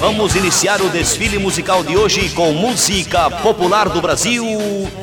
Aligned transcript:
Vamos 0.00 0.36
iniciar 0.36 0.80
o 0.80 0.88
desfile 0.88 1.38
musical 1.38 1.82
de 1.82 1.96
hoje 1.96 2.30
com 2.30 2.52
música 2.52 3.28
popular 3.28 3.88
do 3.88 4.00
Brasil 4.00 4.44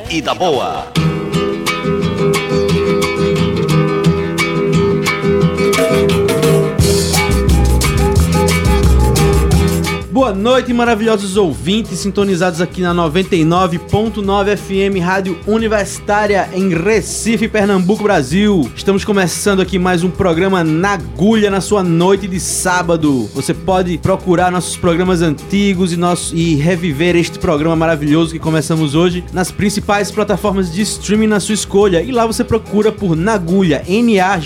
e 0.10 0.22
da 0.22 0.34
boa. 0.34 1.05
Boa 10.26 10.34
noite, 10.34 10.74
maravilhosos 10.74 11.38
ouvintes 11.38 12.00
sintonizados 12.00 12.60
aqui 12.60 12.82
na 12.82 12.96
99.9 12.96 14.58
FM 14.58 15.00
Rádio 15.00 15.38
Universitária 15.46 16.50
em 16.52 16.74
Recife, 16.74 17.48
Pernambuco, 17.48 18.02
Brasil. 18.02 18.68
Estamos 18.76 19.06
começando 19.06 19.62
aqui 19.62 19.78
mais 19.78 20.04
um 20.04 20.10
programa 20.10 20.64
na 20.64 20.94
agulha 20.94 21.52
na 21.52 21.62
sua 21.62 21.84
noite 21.84 22.28
de 22.28 22.40
sábado. 22.40 23.30
Você 23.36 23.54
pode 23.54 24.00
procurar 24.00 24.52
nossos 24.52 24.76
programas 24.76 25.22
antigos 25.22 25.94
e, 25.94 25.96
nosso, 25.96 26.36
e 26.36 26.56
reviver 26.56 27.16
este 27.16 27.38
programa 27.38 27.76
maravilhoso 27.76 28.34
que 28.34 28.40
começamos 28.40 28.96
hoje 28.96 29.24
nas 29.32 29.52
principais 29.52 30.10
plataformas 30.10 30.74
de 30.74 30.82
streaming 30.82 31.28
na 31.28 31.40
sua 31.40 31.54
escolha. 31.54 32.02
E 32.02 32.12
lá 32.12 32.26
você 32.26 32.44
procura 32.44 32.92
por 32.92 33.16
Nagulha, 33.16 33.84
N-A-G-U-L-H-A. 33.88 34.38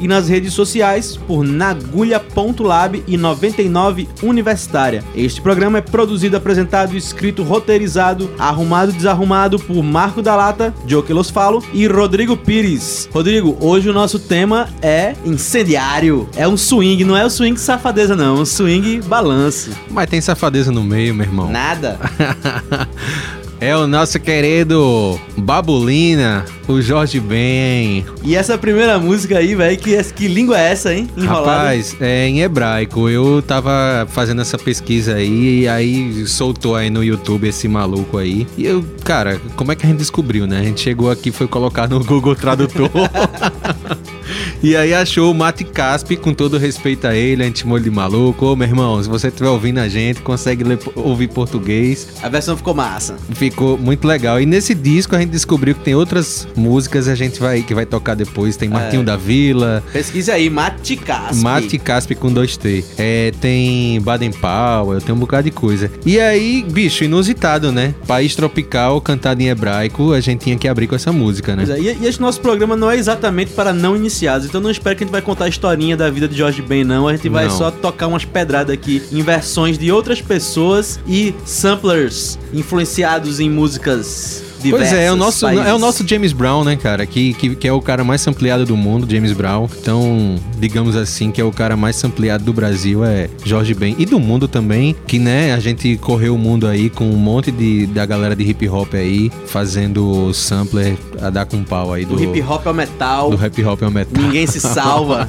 E 0.00 0.08
nas 0.08 0.26
redes 0.26 0.54
sociais 0.54 1.18
por 1.18 1.44
nagulha.lab 1.44 3.04
e 3.06 3.18
99 3.18 4.05
Universitária. 4.22 5.04
Este 5.14 5.40
programa 5.40 5.78
é 5.78 5.80
produzido, 5.80 6.36
apresentado, 6.36 6.96
escrito, 6.96 7.42
roteirizado, 7.42 8.30
arrumado 8.38 8.92
e 8.92 8.94
desarrumado 8.94 9.58
por 9.58 9.82
Marco 9.82 10.22
da 10.22 10.34
Lata, 10.34 10.74
Joe 10.86 11.04
Los 11.10 11.30
Falo 11.30 11.62
e 11.72 11.86
Rodrigo 11.86 12.36
Pires. 12.36 13.08
Rodrigo, 13.12 13.56
hoje 13.60 13.88
o 13.88 13.92
nosso 13.92 14.18
tema 14.18 14.68
é 14.82 15.14
incendiário. 15.24 16.28
É 16.36 16.46
um 16.48 16.56
swing, 16.56 17.04
não 17.04 17.16
é 17.16 17.24
o 17.24 17.30
swing 17.30 17.58
safadeza 17.58 18.16
não, 18.16 18.38
é 18.38 18.40
um 18.40 18.46
swing 18.46 19.00
balanço. 19.02 19.70
Mas 19.90 20.08
tem 20.08 20.20
safadeza 20.20 20.72
no 20.72 20.82
meio, 20.82 21.14
meu 21.14 21.26
irmão. 21.26 21.50
Nada. 21.50 21.98
É 23.60 23.74
o 23.74 23.86
nosso 23.86 24.20
querido 24.20 25.18
Babulina, 25.36 26.44
o 26.68 26.80
Jorge 26.80 27.18
Ben. 27.18 28.04
E 28.22 28.34
essa 28.34 28.58
primeira 28.58 28.98
música 28.98 29.38
aí, 29.38 29.54
velho, 29.54 29.78
que, 29.78 30.02
que 30.12 30.28
língua 30.28 30.60
é 30.60 30.72
essa, 30.72 30.94
hein? 30.94 31.08
Enrolada. 31.16 31.50
Rapaz, 31.50 31.96
é 32.00 32.28
em 32.28 32.42
hebraico. 32.42 33.08
Eu 33.08 33.40
tava 33.40 34.06
fazendo 34.10 34.42
essa 34.42 34.58
pesquisa 34.58 35.14
aí 35.14 35.60
e 35.60 35.68
aí 35.68 36.26
soltou 36.26 36.76
aí 36.76 36.90
no 36.90 37.02
YouTube 37.02 37.48
esse 37.48 37.66
maluco 37.66 38.18
aí. 38.18 38.46
E 38.58 38.66
eu, 38.66 38.84
cara, 39.04 39.40
como 39.56 39.72
é 39.72 39.76
que 39.76 39.86
a 39.86 39.88
gente 39.88 39.98
descobriu, 39.98 40.46
né? 40.46 40.58
A 40.58 40.62
gente 40.62 40.80
chegou 40.80 41.10
aqui 41.10 41.30
foi 41.30 41.48
colocar 41.48 41.88
no 41.88 42.04
Google 42.04 42.34
Tradutor. 42.34 42.90
E 44.62 44.74
aí 44.74 44.92
achou 44.94 45.30
o 45.30 45.34
Mate 45.34 45.64
Caspi, 45.64 46.16
com 46.16 46.32
todo 46.34 46.58
respeito 46.58 47.06
a 47.06 47.14
ele, 47.14 47.42
a 47.42 47.46
gente 47.46 47.60
chamou 47.60 47.78
de 47.78 47.90
maluco. 47.90 48.46
Ô, 48.46 48.56
meu 48.56 48.66
irmão, 48.66 49.02
se 49.02 49.08
você 49.08 49.28
estiver 49.28 49.48
ouvindo 49.48 49.78
a 49.78 49.88
gente, 49.88 50.20
consegue 50.22 50.64
ler, 50.64 50.78
ouvir 50.94 51.28
português. 51.28 52.08
A 52.22 52.28
versão 52.28 52.56
ficou 52.56 52.74
massa. 52.74 53.16
Ficou 53.34 53.78
muito 53.78 54.06
legal. 54.06 54.40
E 54.40 54.46
nesse 54.46 54.74
disco 54.74 55.14
a 55.14 55.20
gente 55.20 55.30
descobriu 55.30 55.74
que 55.74 55.82
tem 55.82 55.94
outras 55.94 56.48
músicas 56.56 57.06
a 57.08 57.14
gente 57.14 57.38
vai, 57.38 57.62
que 57.62 57.74
vai 57.74 57.86
tocar 57.86 58.14
depois. 58.14 58.56
Tem 58.56 58.68
Martinho 58.68 59.02
É. 59.02 59.04
da 59.04 59.16
Vila, 59.16 59.82
Pesquisa 59.92 60.32
aí, 60.34 60.48
Mate 60.50 60.96
Caspi. 60.96 61.42
Mate 61.42 61.78
Caspi 61.78 62.14
com 62.14 62.32
2T. 62.32 62.84
É, 62.98 63.32
tem 63.40 64.00
Baden 64.00 64.32
Powell, 64.32 65.00
tem 65.00 65.14
um 65.14 65.18
bocado 65.18 65.44
de 65.44 65.50
coisa. 65.50 65.90
E 66.04 66.18
aí, 66.18 66.64
bicho, 66.68 67.04
inusitado, 67.04 67.70
né? 67.70 67.94
País 68.06 68.34
tropical, 68.34 69.00
cantado 69.00 69.40
em 69.42 69.48
hebraico, 69.48 70.12
a 70.12 70.20
gente 70.20 70.40
tinha 70.44 70.56
que 70.56 70.66
abrir 70.66 70.86
com 70.86 70.94
essa 70.94 71.12
música, 71.12 71.54
né? 71.54 71.64
É, 71.68 71.78
e, 71.78 71.98
e 72.02 72.06
esse 72.06 72.20
nosso 72.20 72.40
programa 72.40 72.76
não 72.76 72.90
é 72.90 72.96
exatamente 72.96 73.52
para 73.52 73.72
não 73.72 73.94
iniciados, 73.96 74.45
então 74.48 74.60
não 74.60 74.70
espere 74.70 74.96
que 74.96 75.04
a 75.04 75.06
gente 75.06 75.12
vai 75.12 75.22
contar 75.22 75.44
a 75.46 75.48
historinha 75.48 75.96
da 75.96 76.08
vida 76.10 76.26
de 76.28 76.36
Jorge 76.36 76.62
Ben, 76.62 76.84
não. 76.84 77.06
A 77.08 77.14
gente 77.14 77.28
vai 77.28 77.44
Não. 77.46 77.56
só 77.56 77.70
tocar 77.70 78.06
umas 78.06 78.24
pedradas 78.24 78.72
aqui 78.72 79.02
em 79.12 79.22
versões 79.22 79.78
de 79.78 79.90
outras 79.92 80.20
pessoas 80.20 80.98
e 81.06 81.34
samplers 81.44 82.38
influenciados 82.52 83.40
em 83.40 83.50
músicas 83.50 84.42
diversas. 84.66 84.90
Pois 84.90 85.00
é, 85.00 85.06
é 85.06 85.12
o, 85.12 85.16
nosso, 85.16 85.46
países. 85.46 85.66
é 85.66 85.74
o 85.74 85.78
nosso 85.78 86.06
James 86.06 86.32
Brown, 86.32 86.64
né, 86.64 86.76
cara? 86.76 87.04
Que, 87.06 87.32
que, 87.34 87.54
que 87.56 87.66
é 87.68 87.72
o 87.72 87.80
cara 87.80 88.04
mais 88.04 88.20
sampleado 88.20 88.64
do 88.64 88.76
mundo, 88.76 89.06
James 89.10 89.32
Brown. 89.32 89.68
Então, 89.80 90.36
digamos 90.58 90.94
assim, 90.96 91.30
que 91.30 91.40
é 91.40 91.44
o 91.44 91.52
cara 91.52 91.76
mais 91.76 91.96
sampleado 91.96 92.44
do 92.44 92.52
Brasil, 92.52 93.04
é 93.04 93.28
Jorge 93.44 93.74
Ben. 93.74 93.94
E 93.98 94.04
do 94.06 94.18
mundo 94.20 94.46
também, 94.48 94.94
que, 95.06 95.18
né, 95.18 95.52
a 95.54 95.60
gente 95.60 95.96
correu 95.98 96.34
o 96.34 96.38
mundo 96.38 96.66
aí 96.66 96.90
com 96.90 97.04
um 97.08 97.16
monte 97.16 97.50
de, 97.50 97.86
da 97.86 98.04
galera 98.06 98.34
de 98.36 98.42
hip 98.44 98.68
hop 98.68 98.94
aí, 98.94 99.30
fazendo 99.46 100.32
sampler 100.34 100.96
a 101.20 101.30
dar 101.30 101.46
com 101.46 101.62
pau 101.64 101.92
aí 101.92 102.04
do, 102.04 102.16
Do 102.16 102.22
hip 102.22 102.40
hop 102.42 102.66
ao 102.66 102.74
metal, 102.74 103.30
do 103.30 103.36
rap 103.36 103.62
hop 103.64 103.82
ao 103.82 103.90
metal. 103.90 104.22
ninguém 104.22 104.46
se 104.46 104.60
salva. 104.60 105.28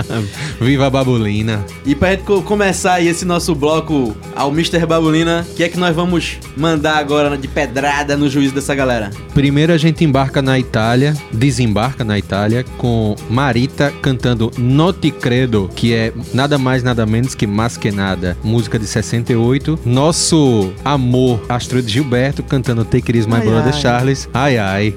Viva 0.60 0.86
a 0.86 0.90
babulina. 0.90 1.64
e 1.84 1.94
pra 1.94 2.10
gente 2.12 2.22
co- 2.24 2.42
começar 2.42 2.94
aí 2.94 3.08
esse 3.08 3.24
nosso 3.24 3.54
bloco 3.54 4.16
ao 4.34 4.50
Mr. 4.50 4.84
Babulina, 4.86 5.46
o 5.50 5.54
que 5.54 5.62
é 5.64 5.68
que 5.68 5.78
nós 5.78 5.94
vamos 5.94 6.38
mandar 6.56 6.96
agora 6.96 7.36
de 7.36 7.48
pedrada 7.48 8.16
no 8.16 8.28
juízo 8.28 8.54
dessa 8.66 8.74
galera? 8.74 9.10
Primeiro 9.32 9.72
a 9.72 9.78
gente 9.78 10.04
embarca 10.04 10.42
na 10.42 10.58
Itália, 10.58 11.14
desembarca 11.32 12.02
na 12.02 12.18
Itália 12.18 12.64
com 12.76 13.14
Marita 13.30 13.92
cantando 14.02 14.50
Noti 14.58 15.12
Credo, 15.12 15.70
que 15.74 15.94
é 15.94 16.12
nada 16.34 16.58
mais 16.58 16.82
nada 16.82 17.06
menos 17.06 17.34
que 17.34 17.46
Mais 17.46 17.76
Que 17.76 17.92
Nada, 17.92 18.36
música 18.42 18.78
de 18.78 18.86
68. 18.86 19.78
Nosso 19.84 20.72
amor 20.84 21.40
Astrid 21.48 21.88
Gilberto 21.88 22.42
cantando 22.42 22.84
Take 22.84 23.12
It 23.12 23.18
Easy 23.18 23.28
My 23.28 23.36
Ai, 23.36 23.40
Brother 23.42 23.74
ai. 23.74 23.80
Charles. 23.80 24.28
Ai 24.34 24.58
ai. 24.58 24.94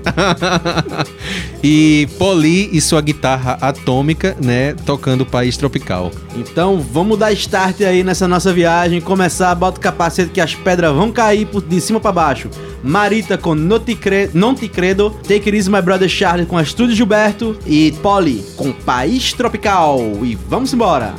e 1.64 2.08
Poli 2.18 2.76
e 2.76 2.82
sua 2.82 3.02
guitarra 3.02 3.58
atômica, 3.62 4.36
né, 4.44 4.74
tocando 4.86 5.26
País 5.26 5.56
Tropical. 5.58 6.12
Então 6.36 6.80
vamos 6.80 7.20
dar 7.20 7.32
start 7.34 7.82
aí 7.82 8.04
nessa 8.04 8.28
nossa 8.28 8.52
viagem, 8.52 9.00
começar, 9.00 9.54
bota 9.54 9.78
o 9.78 9.82
capacete 9.82 10.32
que 10.32 10.42
as 10.42 10.56
pedras 10.56 10.96
vão 10.96 11.12
cair 11.12 11.46
por 11.46 11.62
de 11.62 11.80
cima 11.80 12.00
pra 12.00 12.12
baixo. 12.12 12.50
Marita 12.84 13.38
com 13.38 13.56
Não 13.56 13.80
Te, 13.80 13.96
Cre... 13.96 14.30
Credo, 14.74 15.10
Take 15.24 15.50
It 15.50 15.56
Easy 15.56 15.70
My 15.70 15.82
Brother 15.82 16.10
Charlie 16.10 16.46
com 16.46 16.58
Astúdio 16.58 16.96
Gilberto 16.96 17.58
e 17.66 17.92
Polly 18.02 18.44
com 18.56 18.72
País 18.72 19.34
Tropical. 19.34 20.00
E 20.24 20.36
vamos 20.36 20.74
embora! 20.74 21.14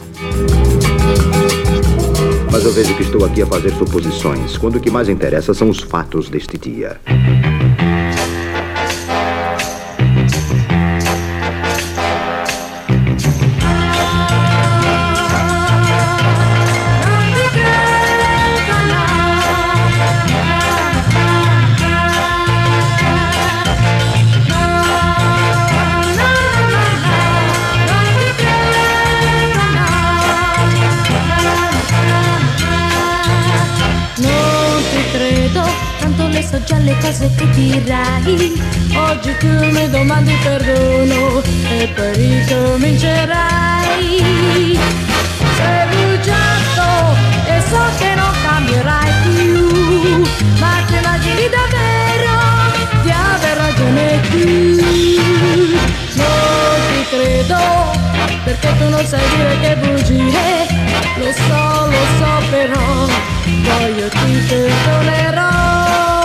Mas 2.52 2.64
eu 2.64 2.72
vejo 2.72 2.94
que 2.96 3.02
estou 3.02 3.24
aqui 3.24 3.42
a 3.42 3.46
fazer 3.46 3.70
suposições, 3.70 4.58
quando 4.58 4.76
o 4.76 4.80
que 4.80 4.90
mais 4.90 5.08
interessa 5.08 5.54
são 5.54 5.68
os 5.68 5.78
fatos 5.78 6.28
deste 6.28 6.58
dia. 6.58 7.00
So 37.12 37.20
già 37.20 37.20
le 37.20 37.20
cose 37.20 37.30
che 37.36 37.50
dirai. 37.50 38.62
Oggi 38.94 39.36
tu 39.38 39.46
mi 39.46 39.88
domandi 39.90 40.34
perdono 40.42 41.42
e 41.70 41.88
poi 41.94 42.12
ricomincerai. 42.12 44.78
Sei 45.56 45.86
bugiardo 45.88 47.16
e 47.46 47.62
so 47.68 47.80
che 47.98 48.14
non 48.14 48.32
cambierai 48.42 49.12
più, 49.22 50.22
ma 50.58 50.82
ti 50.86 50.94
immagini 50.94 51.48
davvero 51.48 52.36
di 53.02 53.10
aver 53.10 53.56
ragione 53.56 54.20
tu. 54.30 54.46
Non 56.14 56.80
ti 56.88 57.02
credo, 57.10 57.60
perché 58.44 58.68
tu 58.78 58.88
non 58.88 59.04
sai 59.04 59.28
dire 59.36 59.58
che 59.60 59.76
bugie. 59.76 60.66
Lo 61.18 61.32
so, 61.32 61.86
lo 61.86 62.04
so 62.18 62.30
però, 62.50 63.08
poi 63.44 63.94
io 63.96 64.08
ti 64.08 64.44
perdonerò. 64.48 66.19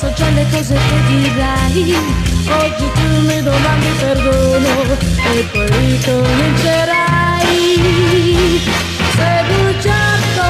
Adesso 0.00 0.12
già 0.14 0.30
le 0.30 0.46
cose 0.50 0.74
che 0.74 1.06
dirai. 1.06 1.94
Oggi 2.48 2.90
tu 2.94 3.20
mi 3.26 3.42
domandi 3.42 3.88
perdono 3.98 4.68
e 5.34 5.42
poi 5.52 5.66
ricomincerai. 5.66 7.38
Sei 9.14 9.44
bugiardo 9.44 10.46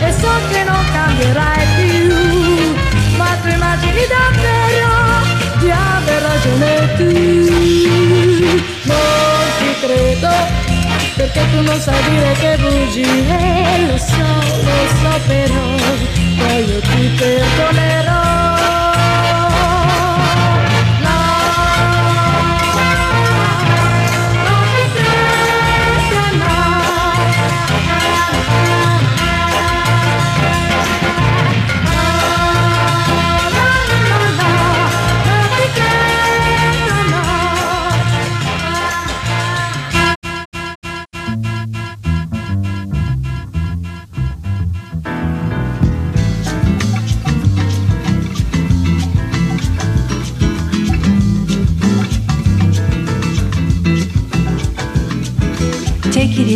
e 0.00 0.12
so 0.12 0.30
che 0.50 0.62
non 0.64 0.84
cambierai 0.92 1.66
più, 1.76 3.16
ma 3.16 3.36
tu 3.42 3.48
immagini 3.48 4.06
davvero 4.06 4.92
di 5.58 5.70
aver 5.70 6.22
ragione 6.22 6.94
tu. 6.96 8.03
Perché 11.34 11.50
tu 11.50 11.62
non 11.62 11.80
sai 11.80 12.02
dire 12.10 12.32
che 12.34 12.56
bugie, 12.58 13.86
lo 13.88 13.98
so, 13.98 14.16
lo 14.16 14.86
so 15.00 15.20
però, 15.26 15.74
poi 16.38 16.64
io 16.64 16.80
ti 16.80 17.10
perdonerò. 17.16 19.03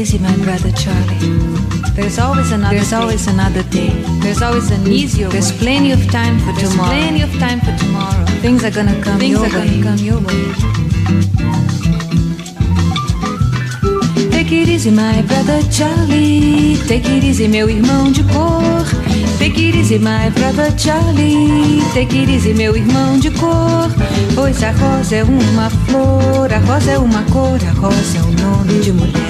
Easy, 0.08 0.18
my 0.18 0.34
brother 0.44 0.72
Charlie. 0.72 1.18
There's 1.94 2.18
always 2.18 2.50
another. 2.52 2.76
There's 2.76 2.92
always 2.92 3.26
another 3.26 3.62
day. 3.64 3.90
There's 4.22 4.42
always 4.42 4.70
an 4.70 4.86
easier. 4.86 5.28
There's 5.28 5.52
plenty 5.52 5.92
of 5.92 6.00
time 6.10 6.38
for 6.38 6.52
There's 6.52 6.70
tomorrow. 6.70 6.90
Plenty 6.90 7.22
of 7.22 7.32
time 7.38 7.60
for 7.60 7.76
tomorrow. 7.76 8.24
Things 8.40 8.64
are 8.64 8.70
gonna 8.70 8.98
come. 9.02 9.18
Things 9.18 9.32
your 9.32 9.46
are 9.46 9.58
way. 9.58 9.80
gonna 9.80 9.82
come 9.82 9.98
your 9.98 10.20
way. 10.20 10.44
Take 14.30 14.52
it 14.52 14.68
easy, 14.68 14.90
my 14.90 15.20
brother 15.22 15.60
Charlie. 15.70 16.78
Take 16.86 17.06
it 17.06 17.24
easy, 17.24 17.48
meu 17.48 17.68
irmão 17.68 18.10
de 18.10 18.22
cor. 18.24 18.84
Take 19.38 19.60
it 19.60 19.76
easy, 19.76 19.98
my 19.98 20.30
brother 20.30 20.70
Charlie. 20.78 21.82
Take 21.92 22.16
it 22.16 22.30
easy, 22.30 22.54
meu 22.54 22.74
irmão 22.74 23.18
de 23.18 23.30
cor. 23.32 23.90
Pois 24.34 24.62
a 24.62 24.70
rosa 24.70 25.16
é 25.16 25.24
uma 25.24 25.68
flor, 25.68 26.50
a 26.52 26.58
rosa 26.58 26.92
é 26.92 26.98
uma 26.98 27.22
cor, 27.24 27.58
a 27.62 27.72
rosa 27.78 28.18
é 28.18 28.22
o 28.22 28.32
nome 28.42 28.80
de 28.80 28.92
mulher. 28.92 29.27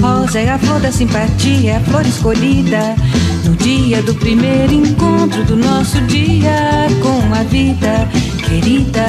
Rosa 0.00 0.40
é 0.40 0.48
a 0.48 0.58
flor 0.58 0.80
da 0.80 0.90
simpatia, 0.90 1.72
é 1.72 1.76
a 1.76 1.80
flor 1.80 2.06
escolhida 2.06 2.96
no 3.44 3.54
dia 3.56 4.02
do 4.02 4.14
primeiro 4.14 4.72
encontro 4.72 5.44
do 5.44 5.56
nosso 5.56 6.00
dia 6.02 6.88
com 7.02 7.34
a 7.34 7.42
vida 7.44 8.08
querida, 8.48 9.02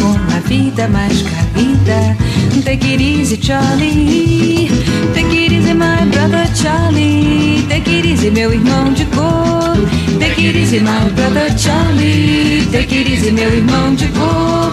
com 0.00 0.36
a 0.36 0.40
vida 0.40 0.88
mais 0.88 1.22
carida. 1.22 2.16
Take 2.64 2.92
it 2.92 3.02
easy, 3.02 3.36
Charlie. 3.40 4.68
Take 5.14 5.36
it 5.36 5.52
easy, 5.52 5.74
my 5.74 6.04
brother 6.10 6.46
Charlie. 6.54 7.66
Take 7.68 7.90
it 7.90 8.06
easy, 8.06 8.30
meu 8.30 8.52
irmão 8.52 8.92
de 8.92 9.04
cor. 9.06 9.76
Take 10.20 10.46
it 10.46 10.58
easy, 10.58 10.80
my 10.80 11.10
brother 11.14 11.50
Charlie. 11.58 12.66
Take 12.70 12.94
it 12.94 13.10
easy, 13.10 13.32
meu 13.32 13.52
irmão 13.52 13.94
de 13.94 14.06
cor. 14.08 14.72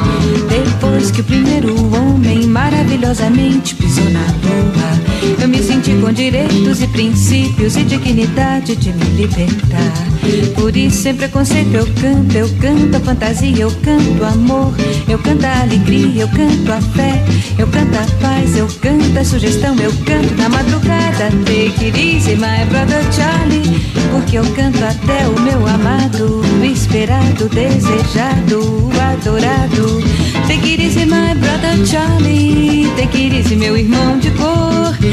Depois 0.49 1.11
que 1.11 1.21
o 1.21 1.23
primeiro 1.23 1.75
homem 1.95 2.45
maravilhosamente 2.47 3.75
pisou 3.75 4.09
na 4.11 4.21
lua, 4.21 5.08
eu 5.39 5.47
me 5.47 5.61
senti 5.61 5.93
com 6.01 6.11
direitos 6.11 6.81
e 6.81 6.87
princípios 6.87 7.75
e 7.75 7.83
dignidade 7.83 8.75
de 8.75 8.91
me 8.93 9.05
libertar. 9.15 10.09
Por 10.55 10.75
isso, 10.75 11.03
sem 11.03 11.15
preconceito, 11.15 11.73
eu 11.73 11.85
canto, 12.01 12.35
eu 12.35 12.49
canto 12.59 12.97
a 12.97 12.99
fantasia, 12.99 13.63
eu 13.63 13.71
canto 13.83 14.23
amor, 14.23 14.73
eu 15.07 15.19
canto 15.19 15.45
a 15.45 15.61
alegria, 15.61 16.23
eu 16.23 16.27
canto 16.29 16.71
a 16.71 16.81
fé, 16.81 17.23
eu 17.57 17.67
canto 17.67 17.95
a 17.95 18.21
paz, 18.21 18.57
eu 18.57 18.67
canto 18.81 19.19
a 19.19 19.23
sugestão, 19.23 19.75
eu 19.77 19.91
canto 20.05 20.35
na 20.35 20.49
madrugada. 20.49 21.29
Take 21.45 21.85
it 21.85 21.99
easy, 21.99 22.35
my 22.35 22.65
brother 22.69 23.03
Charlie, 23.13 23.79
porque 24.11 24.37
eu 24.37 24.45
canto 24.53 24.83
até 24.83 25.27
o 25.27 25.39
meu 25.41 25.67
amado, 25.67 26.41
esperado, 26.63 27.49
desejado, 27.49 28.89
adorado. 28.99 30.01
Take 30.47 30.73
it 30.73 30.81
easy, 30.81 31.05
my 31.05 31.35
brother 31.35 31.85
Charlie, 31.85 32.87
take 32.95 33.17
it 33.17 33.35
easy, 33.35 33.55
meu 33.55 33.77
irmão 33.77 34.17
de 34.19 34.31
cor. 34.31 34.97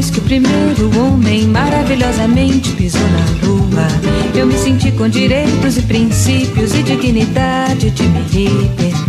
Depois 0.00 0.10
que 0.12 0.18
o 0.18 0.22
primeiro 0.22 0.98
homem 0.98 1.46
maravilhosamente 1.48 2.70
pisou 2.70 3.02
na 3.02 3.46
lua, 3.46 3.86
eu 4.34 4.46
me 4.46 4.56
senti 4.56 4.90
com 4.92 5.06
direitos 5.06 5.76
e 5.76 5.82
princípios 5.82 6.74
e 6.74 6.82
dignidade 6.82 7.90
de 7.90 8.02
me 8.04 8.20
libertar. 8.30 8.99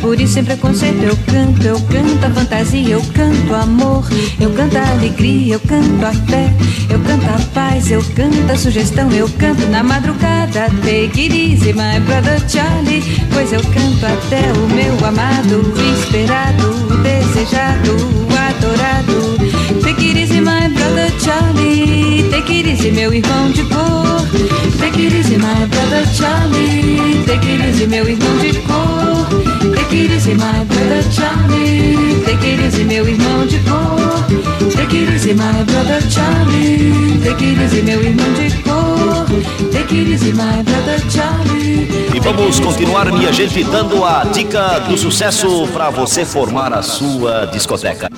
Por 0.00 0.18
isso, 0.18 0.34
sem 0.34 0.44
preconceito, 0.44 1.02
eu 1.02 1.16
canto, 1.26 1.62
eu 1.66 1.80
canto 1.82 2.26
a 2.26 2.30
fantasia, 2.30 2.88
eu 2.88 3.02
canto 3.14 3.54
amor, 3.54 4.04
eu 4.40 4.50
canto 4.50 4.76
a 4.78 4.90
alegria, 4.92 5.54
eu 5.54 5.60
canto 5.60 6.04
a 6.04 6.12
fé, 6.12 6.52
eu 6.88 6.98
canto 7.00 7.26
a 7.26 7.38
paz, 7.54 7.90
eu 7.90 8.02
canto 8.16 8.50
a 8.50 8.56
sugestão, 8.56 9.10
eu 9.12 9.28
canto 9.38 9.66
na 9.68 9.82
madrugada. 9.82 10.68
Take 10.82 11.20
it 11.20 11.34
easy, 11.34 11.72
my 11.72 12.00
brother 12.06 12.40
Charlie, 12.48 13.02
pois 13.32 13.52
eu 13.52 13.60
canto 13.60 14.06
até 14.06 14.52
o 14.52 14.66
meu 14.74 15.06
amado, 15.06 15.72
esperado, 15.94 16.72
desejado, 17.02 17.96
adorado. 18.48 19.38
Take 19.82 20.08
it 20.08 20.18
easy, 20.18 20.40
my 20.40 20.68
brother 20.68 21.10
Charlie. 21.20 22.28
Take 22.30 22.52
it 22.52 22.68
easy, 22.68 22.90
meu 22.90 23.12
irmão 23.12 23.50
de 23.50 23.62
cor. 23.64 24.26
Take 24.78 25.06
it 25.06 25.14
easy, 25.14 25.36
my 25.36 25.66
brother 25.66 26.06
Charlie. 26.14 27.22
Take 27.26 27.46
it 27.46 27.62
easy, 27.68 27.86
meu 27.86 28.08
irmão 28.08 28.38
de 28.38 28.58
cor. 28.60 29.69
Take 29.90 30.04
it 30.04 30.10
easy, 30.12 30.34
my 30.34 30.64
brother 30.66 31.02
Charlie. 31.10 32.22
Take 32.24 32.46
it 32.46 32.60
easy, 32.60 32.84
meu 32.84 33.08
irmão 33.08 33.44
de 33.44 33.58
cor. 33.58 34.70
Take 34.76 34.96
it 34.96 35.12
easy, 35.12 35.34
my 35.34 35.64
brother 35.64 36.00
Charlie. 36.08 37.18
Take 37.24 37.44
it 37.44 37.60
easy, 37.60 37.82
meu 37.82 38.00
irmão 38.00 38.32
de 38.34 38.56
cor. 38.62 39.26
Take 39.72 39.92
it 39.92 40.12
easy, 40.12 40.32
my 40.32 40.62
brother 40.62 41.00
Charlie. 41.10 41.88
E 42.14 42.20
vamos 42.20 42.60
continuar, 42.60 43.10
minha 43.10 43.32
gente, 43.32 43.64
dando 43.64 44.04
a 44.04 44.22
dica 44.26 44.78
do 44.78 44.96
sucesso 44.96 45.66
para 45.72 45.90
você 45.90 46.24
formar 46.24 46.72
a 46.72 46.82
sua 46.82 47.46
discoteca. 47.46 48.08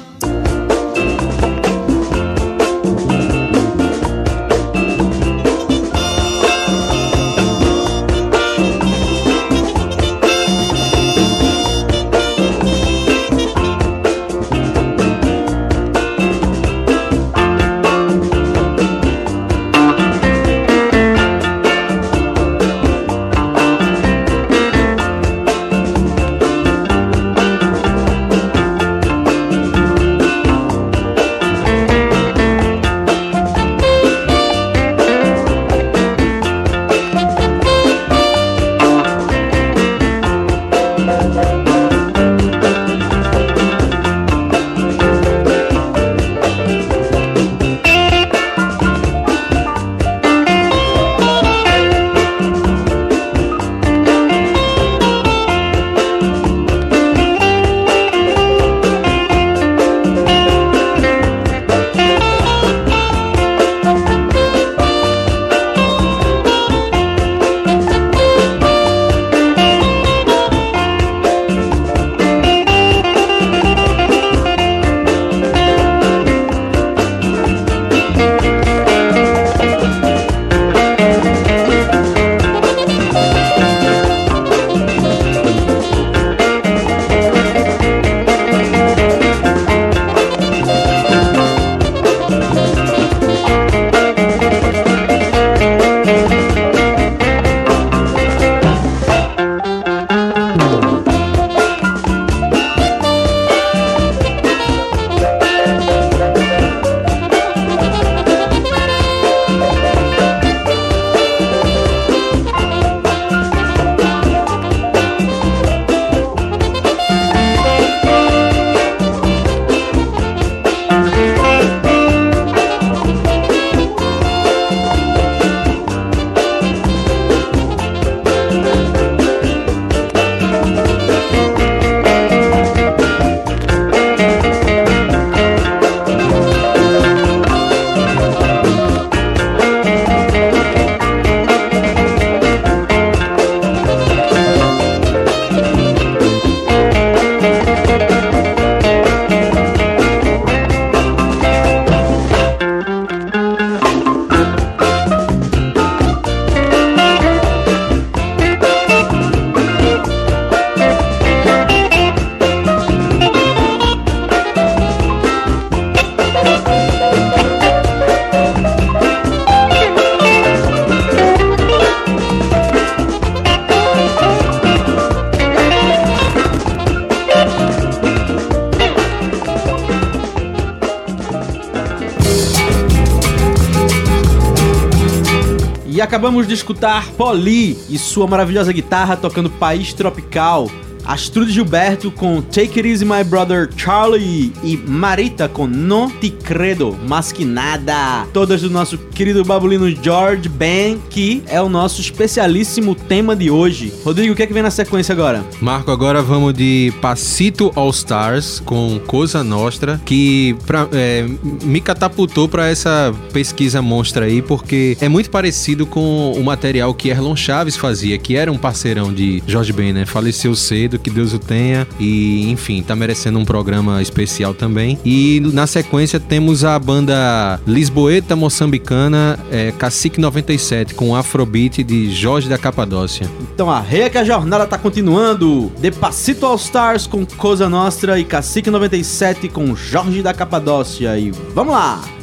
Acabamos 186.12 186.47
de 186.47 186.52
escutar 186.52 187.09
Poli 187.12 187.75
e 187.88 187.97
sua 187.97 188.26
maravilhosa 188.26 188.71
guitarra 188.71 189.16
tocando 189.16 189.49
País 189.49 189.95
Tropical. 189.95 190.69
Astrude 191.04 191.52
Gilberto 191.52 192.11
com 192.11 192.40
Take 192.40 192.78
It 192.78 192.88
Easy 192.88 193.04
My 193.04 193.25
Brother 193.25 193.68
Charlie 193.76 194.53
e 194.62 194.76
Marita 194.76 195.48
com 195.48 195.66
Non 195.66 196.09
Te 196.09 196.31
Credo, 196.31 196.96
Mas 197.09 197.33
Que 197.33 197.44
Nada. 197.44 198.26
Todas 198.33 198.62
do 198.62 198.70
nosso 198.70 198.96
querido 198.98 199.44
babulino 199.44 199.88
George 199.90 200.48
Ben, 200.48 201.00
que 201.11 201.42
é 201.46 201.61
o 201.61 201.68
nosso 201.68 202.00
especialíssimo 202.00 202.94
tema 202.94 203.35
de 203.35 203.50
hoje. 203.50 203.92
Rodrigo, 204.05 204.33
o 204.33 204.37
que 204.37 204.42
é 204.42 204.46
que 204.46 204.53
vem 204.53 204.62
na 204.62 204.70
sequência 204.70 205.12
agora? 205.12 205.44
Marco, 205.61 205.90
agora 205.90 206.22
vamos 206.22 206.55
de 206.55 206.92
Passito 207.00 207.72
All 207.74 207.90
Stars 207.90 208.61
com 208.64 209.00
Cosa 209.07 209.42
Nostra, 209.44 210.00
que 210.05 210.57
pra, 210.66 210.88
é, 210.92 211.26
me 211.62 211.81
catapultou 211.81 212.48
para 212.48 212.68
essa 212.68 213.14
pesquisa 213.33 213.83
monstra 213.83 214.26
aí, 214.26 214.42
porque 214.42 214.96
é 215.00 215.09
muito 215.09 215.31
parecido 215.31 215.87
com 215.87 216.33
o 216.33 216.42
material 216.42 216.94
que 216.94 217.09
Erlon 217.09 217.37
Chaves 217.37 217.76
fazia, 217.76 218.16
que 218.18 218.37
era 218.37 218.50
um 218.50 218.59
parceirão 218.59 219.12
de 219.12 219.42
Jorge 219.46 219.72
Ben, 219.72 219.92
né? 219.92 220.07
Faleceu 220.07 220.55
cedo, 220.55 220.91
que 220.98 221.11
Deus 221.11 221.33
o 221.33 221.38
tenha, 221.38 221.87
e 221.98 222.50
enfim, 222.50 222.83
tá 222.83 222.94
merecendo 222.94 223.38
um 223.38 223.44
programa 223.44 224.00
especial 224.02 224.55
também. 224.55 224.98
E 225.05 225.40
na 225.52 225.66
sequência 225.66 226.18
temos 226.20 226.64
a 226.64 226.78
banda 226.78 227.61
Lisboeta 227.66 228.37
Moçambicana, 228.37 229.38
é, 229.50 229.72
Cacique 229.72 230.20
97, 230.20 230.94
com 230.94 231.14
Afrobeat 231.14 231.83
de 231.83 232.11
Jorge 232.12 232.48
da 232.48 232.59
Capadócia. 232.59 233.28
Então 233.55 233.70
arreia 233.70 234.11
que 234.11 234.18
a 234.18 234.24
jornada 234.24 234.66
tá 234.66 234.78
continuando. 234.78 235.72
De 235.78 235.90
Passito 235.90 236.46
All 236.46 236.57
Stars 236.57 237.07
com 237.07 237.24
Cosa 237.24 237.68
Nostra 237.68 238.18
e 238.18 238.24
Cacique 238.24 238.70
97 238.70 239.48
com 239.48 239.74
Jorge 239.74 240.22
da 240.22 240.33
Capadócia. 240.33 241.18
E 241.18 241.31
vamos 241.55 241.72
lá! 241.74 242.21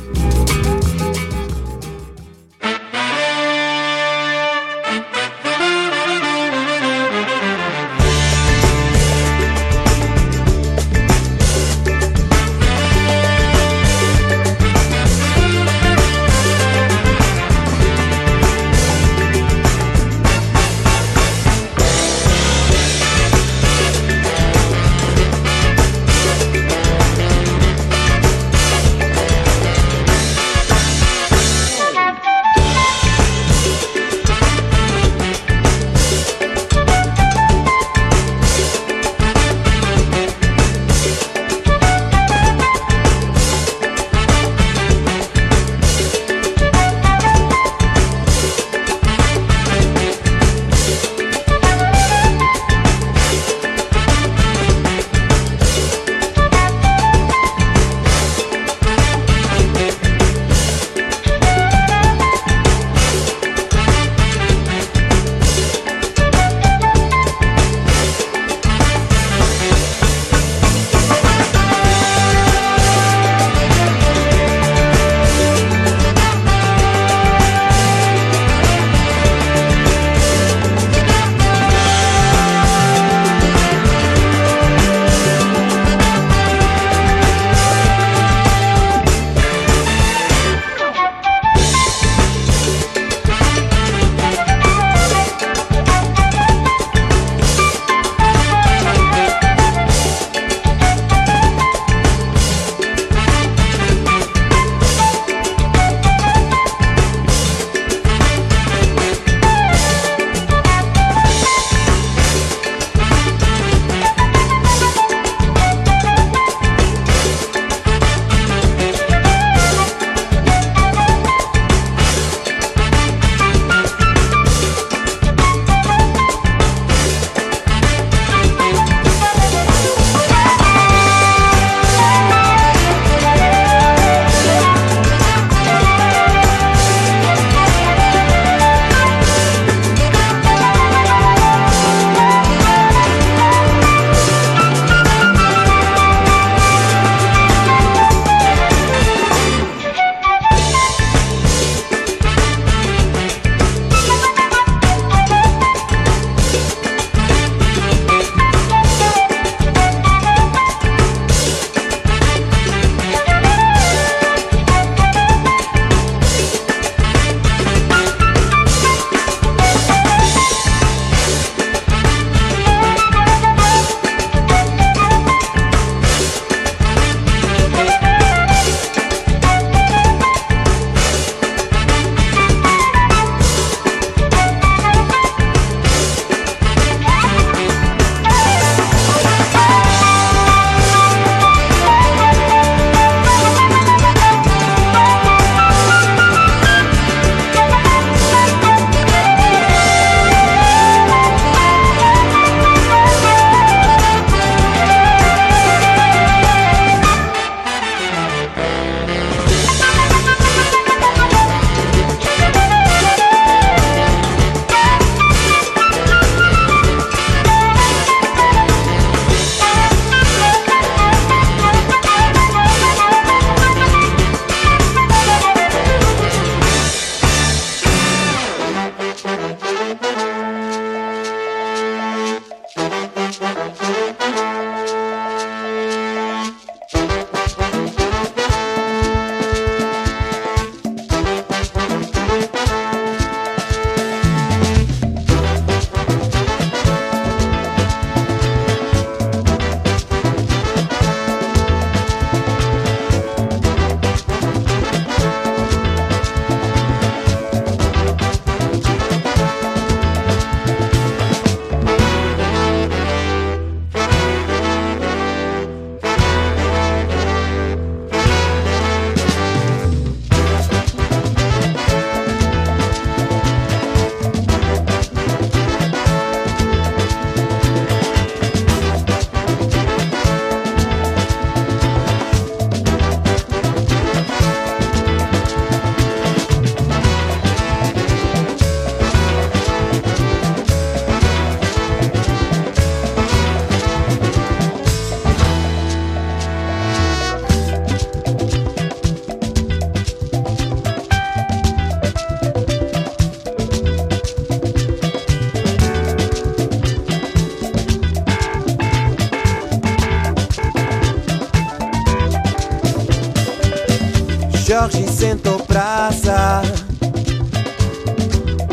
Jorge 314.80 315.06
sentou 315.12 315.60
praça 315.60 316.62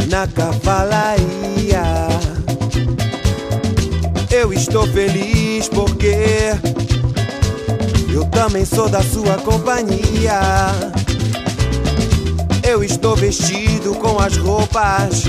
na 0.08 0.24
cavalaria. 0.28 1.82
Eu 4.30 4.52
estou 4.52 4.86
feliz 4.86 5.68
porque 5.68 6.54
eu 8.14 8.24
também 8.26 8.64
sou 8.64 8.88
da 8.88 9.02
sua 9.02 9.34
companhia. 9.38 10.40
Eu 12.62 12.84
estou 12.84 13.16
vestido 13.16 13.92
com 13.96 14.20
as 14.20 14.36
roupas 14.36 15.24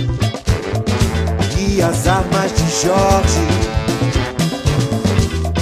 e 1.58 1.82
as 1.82 2.06
armas 2.06 2.54
de 2.54 2.70
Jorge. 2.84 3.48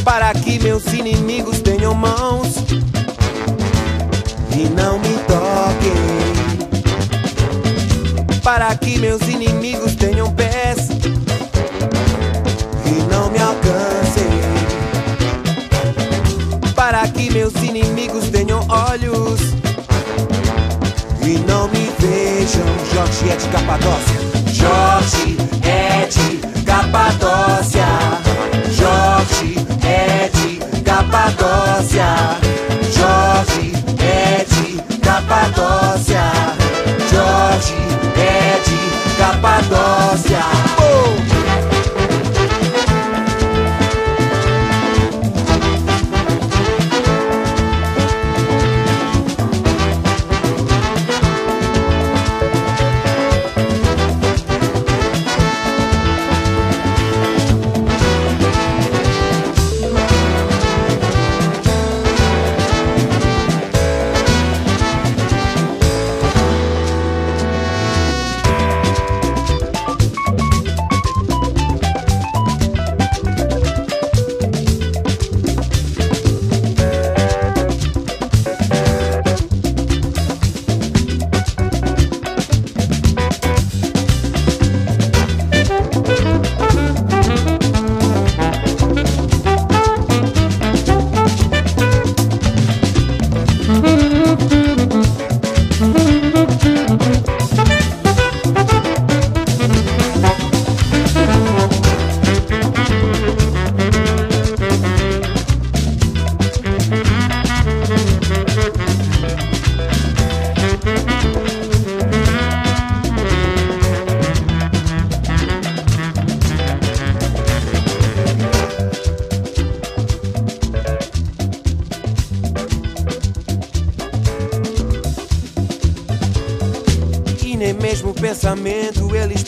Para 0.04 0.34
que 0.34 0.60
meus 0.60 0.86
inimigos 0.88 1.62
tenham 1.62 1.93
mãos 1.93 2.55
e 4.58 4.70
não 4.70 4.98
me 5.00 5.18
toquem. 5.28 5.94
Para 8.41 8.74
que 8.76 8.98
meus 9.00 9.22
inimigos 9.24 9.96
tenham 9.96 10.32
pés 10.32 10.88
e 12.86 13.04
não 13.12 13.30
me 13.30 13.39
alcancem. 13.39 14.30
Para 16.74 17.08
que 17.10 17.30
meus 17.32 17.54
inimigos 17.56 18.30
tenham 18.30 18.65
olhos 18.70 19.41
e 21.22 21.38
não 21.48 21.68
me 21.68 21.91
vejam. 22.00 22.65
Jorge 22.94 23.30
é 23.30 23.36
de 23.36 23.48
Capadócia. 23.50 24.20
Jorge 24.54 25.38
é 25.63 26.06
de 26.08 26.63
Capadócia. 26.63 27.55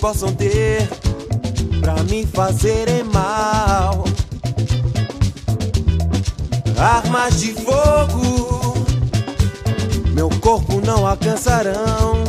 Possam 0.07 0.33
ter 0.33 0.87
pra 1.81 2.01
me 2.03 2.25
fazerem 2.25 3.03
mal. 3.03 4.05
Armas 6.77 7.41
de 7.41 7.51
fogo, 7.51 8.85
meu 10.13 10.29
corpo 10.39 10.79
não 10.79 11.05
alcançarão. 11.05 12.23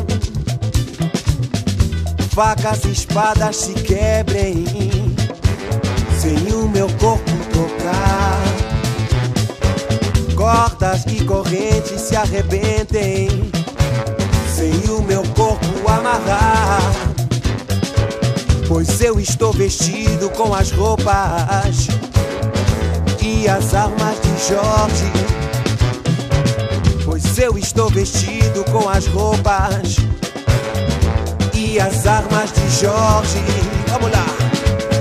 Facas 2.31 2.85
e 2.85 2.91
espadas 2.91 3.55
se 3.55 3.75
quebrem 3.75 4.65
sem 6.21 6.53
o 6.53 6.69
meu 6.69 6.89
corpo 6.95 7.31
tocar. 7.53 8.43
Cordas 10.35 11.05
e 11.07 11.25
correntes 11.25 12.01
se 12.01 12.17
arrebentem 12.17 13.53
sem 14.53 14.73
o 14.91 15.01
meu 15.01 15.23
corpo 15.37 15.89
amarrar. 15.89 17.08
Pois 18.69 19.01
eu 19.01 19.19
estou 19.19 19.51
vestido 19.51 20.29
com 20.29 20.55
as 20.55 20.71
roupas 20.71 21.89
e 23.19 23.49
as 23.49 23.73
armas 23.73 24.21
de 24.21 24.47
Jorge. 24.47 25.11
Pois 27.03 27.39
eu 27.39 27.57
estou 27.57 27.89
vestido 27.89 28.63
com 28.71 28.87
as 28.87 29.07
roupas 29.07 29.97
e 31.55 31.81
as 31.81 32.07
armas 32.07 32.53
de 32.53 32.69
Jorge. 32.79 33.43
Vamos 33.89 34.11
lá! 34.13 34.27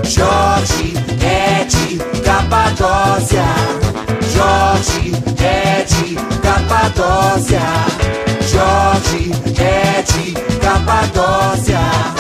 Jorge 0.05 0.93
é 1.21 1.65
de 1.65 1.97
Capadócia. 2.21 3.43
Jorge 4.33 5.11
é 5.43 5.83
de 5.83 6.15
Capadócia. 6.39 7.61
Jorge 8.49 9.31
é 9.61 10.01
de 10.03 10.31
Capadócia. 10.57 12.17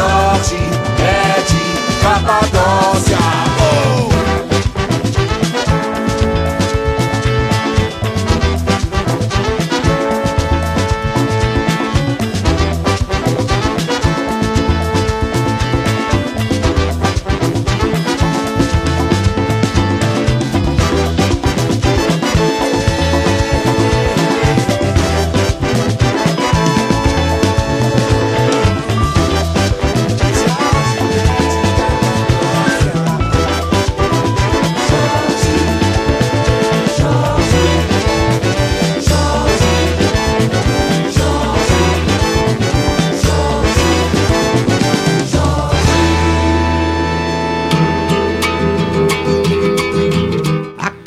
Jorge 0.00 0.56
é 0.98 1.42
de 1.42 2.00
Capadócia. 2.02 3.69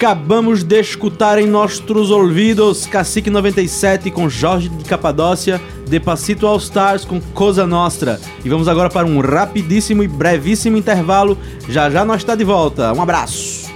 Acabamos 0.03 0.65
de 0.65 0.81
escutar 0.81 1.39
em 1.39 1.47
nossos 1.47 2.11
ouvidos 2.11 2.85
Cacique 2.85 3.29
97 3.29 4.11
com 4.11 4.27
Jorge 4.27 4.67
de 4.67 4.83
Capadócia, 4.83 5.61
Depacito 5.87 6.45
All 6.45 6.57
Stars 6.57 7.05
com 7.05 7.21
Cosa 7.21 7.65
Nostra. 7.65 8.19
E 8.43 8.49
vamos 8.49 8.67
agora 8.67 8.89
para 8.89 9.07
um 9.07 9.21
rapidíssimo 9.21 10.03
e 10.03 10.07
brevíssimo 10.09 10.75
intervalo. 10.75 11.37
Já 11.69 11.89
já 11.89 12.03
nós 12.03 12.17
está 12.17 12.35
de 12.35 12.43
volta. 12.43 12.91
Um 12.91 13.01
abraço. 13.01 13.71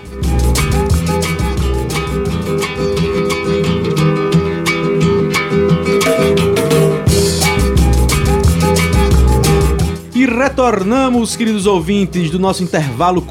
E 10.13 10.25
retornamos, 10.25 11.37
queridos 11.37 11.65
ouvintes, 11.65 12.29
do 12.29 12.37
nosso 12.37 12.61
intervalo 12.63 13.21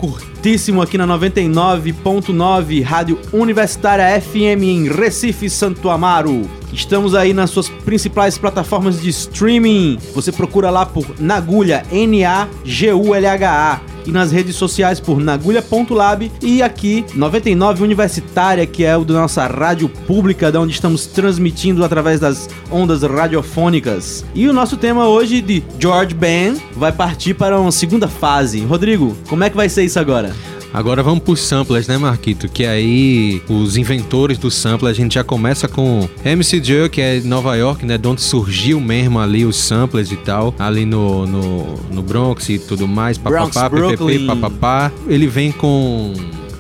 curtíssimo 0.47 0.81
aqui 0.81 0.97
na 0.97 1.09
99.9 1.09 2.81
Rádio 2.81 3.19
Universitária 3.33 4.21
FM 4.21 4.63
em 4.63 4.89
Recife, 4.89 5.51
Santo 5.51 5.91
Amaro. 5.91 6.49
Estamos 6.73 7.17
aí 7.17 7.33
nas 7.33 7.51
suas 7.51 7.69
principais 7.69 8.39
plataformas 8.39 9.01
de 9.01 9.09
streaming. 9.09 9.99
Você 10.15 10.31
procura 10.31 10.71
lá 10.71 10.87
por 10.87 11.05
Nagulha, 11.19 11.85
N-A-G-U-L-H-A. 11.91 13.81
E 14.07 14.13
nas 14.13 14.31
redes 14.31 14.55
sociais 14.55 15.01
por 15.01 15.19
nagulha.lab 15.19 16.31
e 16.41 16.63
aqui 16.63 17.05
99 17.13 17.83
Universitária, 17.83 18.65
que 18.65 18.85
é 18.85 18.97
o 18.97 19.05
da 19.05 19.15
nossa 19.15 19.45
rádio 19.49 19.89
pública, 19.89 20.53
da 20.53 20.61
onde 20.61 20.75
estamos 20.75 21.07
transmitindo 21.07 21.85
através 21.85 22.21
das 22.21 22.49
ondas 22.71 23.03
radiofônicas. 23.03 24.25
E 24.33 24.47
o 24.49 24.53
nosso 24.53 24.77
tema 24.77 25.09
hoje 25.09 25.41
de 25.41 25.65
George 25.81 26.15
Ben 26.15 26.55
vai 26.77 26.93
partir 26.93 27.35
para 27.35 27.59
uma 27.59 27.73
segunda 27.73 28.07
fase. 28.07 28.61
Rodrigo, 28.65 29.17
como 29.29 29.43
é 29.43 29.51
que 29.51 29.57
vai 29.57 29.69
ser 29.69 29.83
isso 29.83 29.99
agora? 29.99 30.36
Agora 30.77 31.03
vamos 31.03 31.21
pros 31.25 31.41
samplers, 31.41 31.89
né, 31.89 31.97
Marquito? 31.97 32.51
Que 32.51 32.67
aí 32.67 33.43
os 33.49 33.79
inventores 33.79 34.37
do 34.37 34.51
sampler, 34.51 34.91
a 34.91 34.95
gente 34.95 35.15
já 35.15 35.25
começa 35.25 35.67
com 35.67 36.07
MC 36.23 36.63
Joe, 36.63 36.91
que 36.91 37.01
é 37.01 37.19
Nova 37.21 37.57
York, 37.57 37.87
né? 37.87 37.97
De 37.97 38.07
onde 38.07 38.21
surgiu 38.21 38.79
mesmo 38.79 39.19
ali 39.19 39.47
os 39.47 39.57
samplers 39.57 40.13
e 40.13 40.17
tal, 40.17 40.55
ali 40.59 40.85
no, 40.85 41.27
no, 41.27 41.77
no 41.91 42.03
Bronx 42.03 42.51
e 42.51 42.59
tudo 42.59 42.87
mais, 42.87 43.17
papapá, 43.17 43.71
ppp, 43.71 44.27
papapá. 44.27 44.93
Ele 45.09 45.27
vem 45.27 45.51
com 45.51 46.13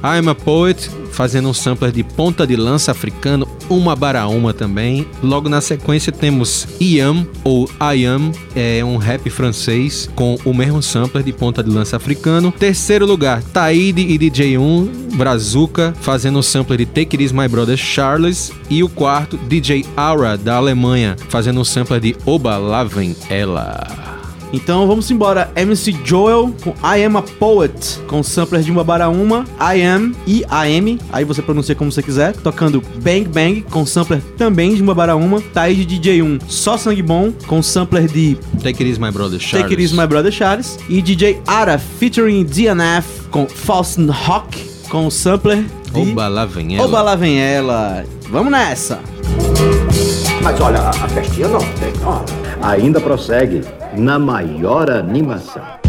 I'm 0.03 0.31
a 0.31 0.35
Poet, 0.35 0.91
fazendo 1.17 1.49
um 1.49 1.55
sampler 1.55 1.91
de 1.91 2.05
ponta 2.05 2.47
de 2.47 2.55
lança 2.57 2.91
africano, 2.91 3.49
uma 3.71 3.97
baraúma 3.97 4.53
também. 4.53 5.09
Logo 5.23 5.49
na 5.49 5.63
sequência 5.63 6.13
temos 6.13 6.69
Iam, 6.79 7.27
ou 7.43 7.67
I 7.81 8.05
Am, 8.05 8.31
é 8.55 8.85
um 8.85 8.99
rap 8.99 9.29
francês 9.31 10.11
com 10.15 10.37
o 10.45 10.53
mesmo 10.53 10.83
sampler 10.83 11.25
de 11.25 11.33
ponta 11.33 11.65
de 11.65 11.71
lança 11.71 11.97
africano. 11.97 12.53
Terceiro 12.53 13.07
lugar, 13.07 13.43
Taíde 13.43 14.03
e 14.03 14.19
DJ1, 14.19 15.17
Brazuca, 15.17 15.95
fazendo 16.03 16.39
um 16.39 16.43
sampler 16.43 16.81
de 16.81 16.87
Take 16.87 17.17
It 17.17 17.25
Is 17.25 17.33
My 17.33 17.49
Brother 17.49 17.79
Charles. 17.79 18.53
E 18.69 18.83
o 18.83 18.89
quarto, 18.89 19.39
DJ 19.49 19.87
Aura, 19.97 20.37
da 20.37 20.57
Alemanha, 20.57 21.17
fazendo 21.31 21.61
um 21.61 21.65
sampler 21.65 21.99
de 21.99 22.15
Oba 22.27 22.59
Lavem 22.59 23.17
Ela. 23.31 24.06
Então 24.53 24.87
vamos 24.87 25.11
embora. 25.11 25.51
MC 25.57 25.97
Joel 26.05 26.55
com 26.63 26.71
I 26.83 27.05
Am 27.05 27.17
a 27.17 27.23
Poet, 27.23 28.01
com 28.07 28.23
sampler 28.23 28.63
de 28.63 28.71
uma 28.71 28.85
Baraúma, 28.85 29.45
I 29.61 29.83
Am 29.83 30.13
e 30.27 30.45
AM, 30.49 30.99
aí 31.13 31.25
você 31.25 31.43
pronuncia 31.43 31.75
como 31.75 31.91
você 31.91 32.03
quiser, 32.03 32.35
tocando 32.37 32.83
Bang 33.03 33.25
Bang, 33.29 33.63
com 33.71 33.85
sampler 33.85 34.21
também 34.37 34.75
de 34.75 34.83
uma 34.83 34.95
Baraúma, 34.95 35.41
Taíde 35.53 35.99
DJ1 35.99 36.41
Só 36.49 36.77
Sangue 36.77 37.03
Bom, 37.03 37.33
com 37.47 37.63
sampler 37.63 38.09
de 38.09 38.37
Take 38.63 38.83
It 38.83 38.91
Is 38.91 38.99
My 38.99 39.11
Brother 39.11 39.41
Charles. 39.41 39.63
Take 39.63 39.75
It 39.75 39.83
Is 39.83 39.93
My 39.93 40.07
Brother 40.07 40.33
Charles, 40.33 40.79
e 40.89 41.03
DJ 41.03 41.41
Ara 41.47 41.79
featuring 41.79 42.45
DNF 42.45 43.29
com 43.31 43.47
Faustin 43.47 44.09
Rock, 44.09 44.65
com 44.89 45.11
sampler 45.11 45.65
de 45.93 46.01
Oba 46.13 46.29
Lavem 46.29 46.77
Ela. 46.77 46.85
Oba 46.87 47.03
Lá 47.03 47.17
Vem 47.17 47.41
Ela. 47.41 48.05
Vamos 48.31 48.51
nessa! 48.51 49.01
Mas 50.43 50.61
olha, 50.61 50.81
a 50.81 51.09
festinha 51.09 51.49
não 51.49 51.61
tem 51.61 51.93
hora. 52.05 52.25
Ainda 52.63 53.01
prossegue 53.01 53.63
na 53.97 54.19
maior 54.19 54.91
animação. 54.91 55.86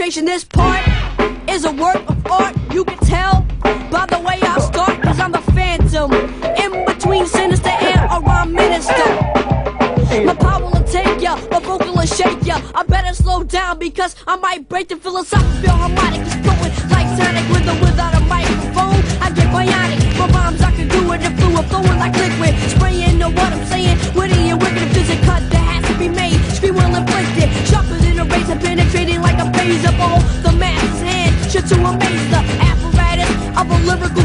Concentration. 0.00 0.24
This 0.24 0.44
part 0.44 0.89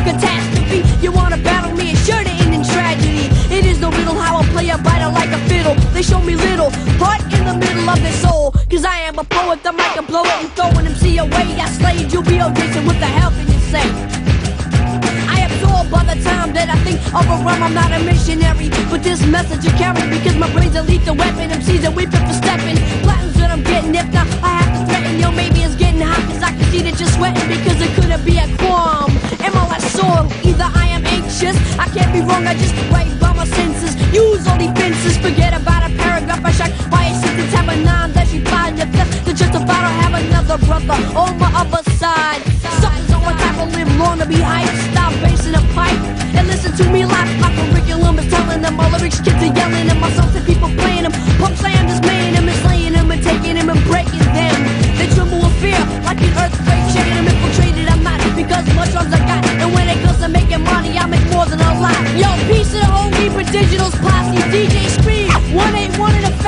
catastrophe. 0.05 0.85
You 1.01 1.11
wanna 1.11 1.37
battle 1.37 1.73
me, 1.75 1.91
it's 1.91 2.05
sure 2.05 2.23
to 2.23 2.33
end 2.43 2.53
in 2.53 2.63
tragedy. 2.63 3.27
It 3.49 3.65
is 3.65 3.81
no 3.81 3.89
riddle 3.89 4.15
how 4.15 4.37
I 4.37 4.43
play 4.53 4.69
a 4.69 4.77
biter 4.77 5.09
like 5.09 5.31
a 5.33 5.41
fiddle. 5.49 5.75
They 5.93 6.03
show 6.03 6.21
me 6.21 6.35
little 6.35 6.69
heart 7.01 7.21
in 7.33 7.43
the 7.49 7.55
middle 7.57 7.89
of 7.89 7.99
their 8.01 8.17
soul. 8.25 8.51
Cause 8.69 8.85
I 8.85 8.97
am 9.09 9.17
a 9.17 9.23
poet, 9.23 9.63
the 9.63 9.73
mic 9.73 9.91
can 9.97 10.05
blow 10.05 10.23
it 10.23 10.37
and 10.43 10.49
throw 10.53 10.69
an 10.79 10.85
MC 10.85 11.17
away. 11.17 11.47
I 11.57 11.67
slayed 11.69 12.13
you, 12.13 12.21
B.O. 12.21 12.53
Jason, 12.53 12.85
what 12.85 12.99
the 12.99 13.09
hell 13.17 13.31
can 13.31 13.47
you 13.49 13.59
say? 13.73 13.87
I 15.35 15.49
absorb 15.49 15.89
by 15.89 16.03
the 16.13 16.17
time 16.21 16.53
that 16.53 16.69
I 16.69 16.77
think 16.85 16.99
of 17.09 17.25
a 17.25 17.37
rhyme. 17.43 17.63
I'm 17.63 17.73
not 17.73 17.91
a 17.91 17.99
missionary, 18.03 18.69
but 18.91 19.01
this 19.01 19.25
message 19.25 19.65
you 19.65 19.71
carry 19.71 20.05
because 20.09 20.37
my 20.37 20.51
brain's 20.53 20.75
a 20.75 20.83
lethal 20.83 21.15
weapon. 21.15 21.49
MCs 21.49 21.83
are 21.87 21.95
weeping 21.95 22.23
for 22.29 22.37
stepping. 22.37 22.77
Platinum's 23.01 23.37
what 23.41 23.49
I'm 23.49 23.63
getting. 23.63 23.95
If 23.95 24.07
not, 24.13 24.27
I 24.43 24.61
have 24.61 24.71
to 24.75 24.81
threaten. 24.85 25.19
Yo, 25.19 25.31
maybe 25.31 25.59
it's 25.65 25.75
getting 25.75 26.01
hot 26.01 26.21
because 26.27 26.43
I 26.43 26.51
can 26.53 26.65
see 26.71 26.81
that 26.85 26.99
you're 26.99 27.09
sweating 27.09 27.47
because 27.49 27.79
it 27.81 27.91
couldn't 27.95 28.23
be 28.25 28.37
a 28.37 28.47
qualm. 28.61 29.14
Am 29.97 30.05
I 30.05 30.27
song? 30.27 30.31
Either 30.43 30.69
I 30.75 30.87
am 30.87 31.05
anxious, 31.05 31.55
I 31.79 31.87
can't 31.87 32.11
be 32.11 32.21
wrong. 32.21 32.47
I 32.47 32.53
just 32.53 32.75
write 32.91 33.11
by 33.19 33.33
my 33.33 33.45
senses. 33.45 33.95
Use 34.13 34.47
all 34.47 34.57
defenses. 34.57 35.17
Forget 35.17 35.53
about 35.53 35.89
a 35.89 35.93
paragraph. 35.95 36.43
I 36.43 36.51
shock 36.51 36.71
my 36.91 37.05
assistants 37.07 37.53
have 37.53 37.67
a 37.69 37.75
nine 37.75 38.11
that 38.13 38.27
she 38.27 38.39
find 38.39 38.77
your 38.77 38.87
fifth 38.87 39.25
to 39.25 39.33
justify. 39.33 39.73
I 39.73 39.93
have 40.03 40.13
another 40.13 40.57
brother 40.65 40.97
on 41.15 41.37
my 41.39 41.51
other 41.55 41.83
side. 41.91 42.41
Suckers 42.81 43.11
on 43.13 43.21
my 43.23 43.33
type 43.33 43.57
of 43.59 43.71
live 43.75 43.91
long 43.97 44.19
to 44.19 44.25
be 44.25 44.35
hyped. 44.35 44.75
Stop 44.91 45.13
basing 45.23 45.55
a 45.55 45.63
pipe 45.73 45.99
and 46.35 46.47
listen 46.47 46.75
to 46.75 46.85
me 46.91 47.05
live. 47.05 47.29
My 47.39 47.51
curriculum 47.55 48.19
is 48.19 48.27
telling 48.31 48.61
them 48.61 48.75
my 48.75 48.89
lyrics 48.91 49.19
kids 49.21 49.39
are 49.43 49.53
yelling 49.53 49.89
and 49.89 49.99
my 49.99 50.11
songs 50.11 50.35
and 50.35 50.45
people 50.45 50.69
playing 50.75 51.03
them. 51.03 51.13
Pump 51.39 51.55
slam 51.57 51.87
dismaying 51.87 52.33
them 52.33 52.47
and 52.47 52.57
slaying 52.63 52.93
them 52.93 53.11
and 53.11 53.21
taking 53.23 53.55
them 53.55 53.69
and 53.69 53.81
breaking 53.85 54.27
them. 54.35 54.57
They 54.97 55.07
tremble 55.13 55.39
with 55.39 55.55
fear 55.61 55.79
like 56.03 56.19
an 56.19 56.31
earthquake 56.35 56.85
shaking 56.91 57.15
them 57.15 57.27
infiltrated. 57.27 57.87
I'm 57.87 58.03
not 58.03 58.19
because 58.35 58.65
much 58.75 58.91
drums 58.91 59.13
I 59.13 59.19
got. 59.23 59.54
Yo, 62.15 62.31
peace 62.47 62.71
to 62.71 62.77
the 62.77 62.85
whole 62.85 63.11
for 63.29 63.43
Digital's 63.51 63.93
posse. 63.95 64.37
DJ 64.49 64.87
Speed, 64.87 65.29
181 65.53 66.15
and 66.15 66.25
a. 66.33 66.44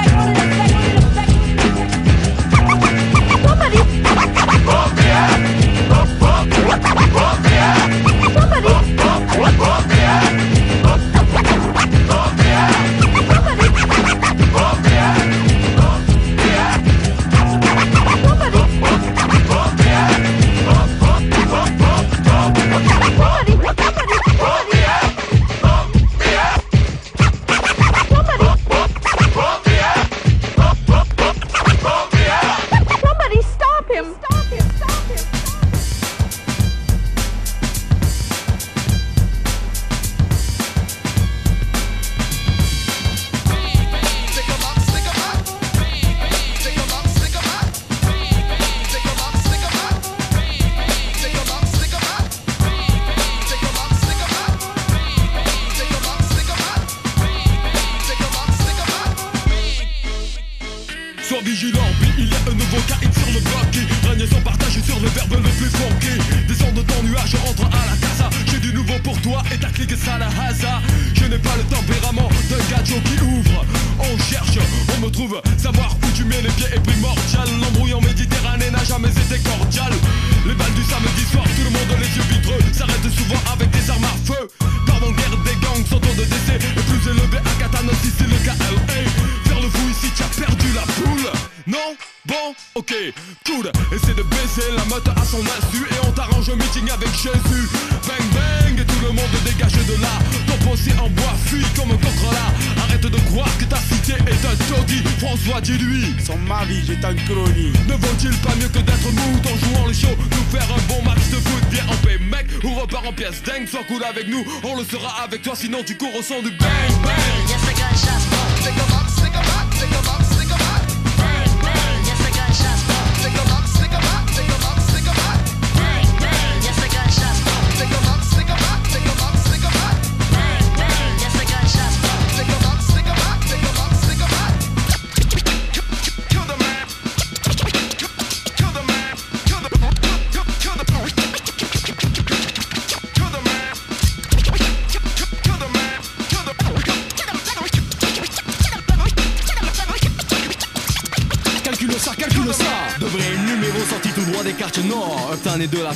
toi, 115.40 115.56
sinon 115.56 115.84
tu 115.84 115.96
cours 115.96 116.16
au 116.16 116.22
son 116.22 116.42
du 116.42 116.52
bang 116.52 116.67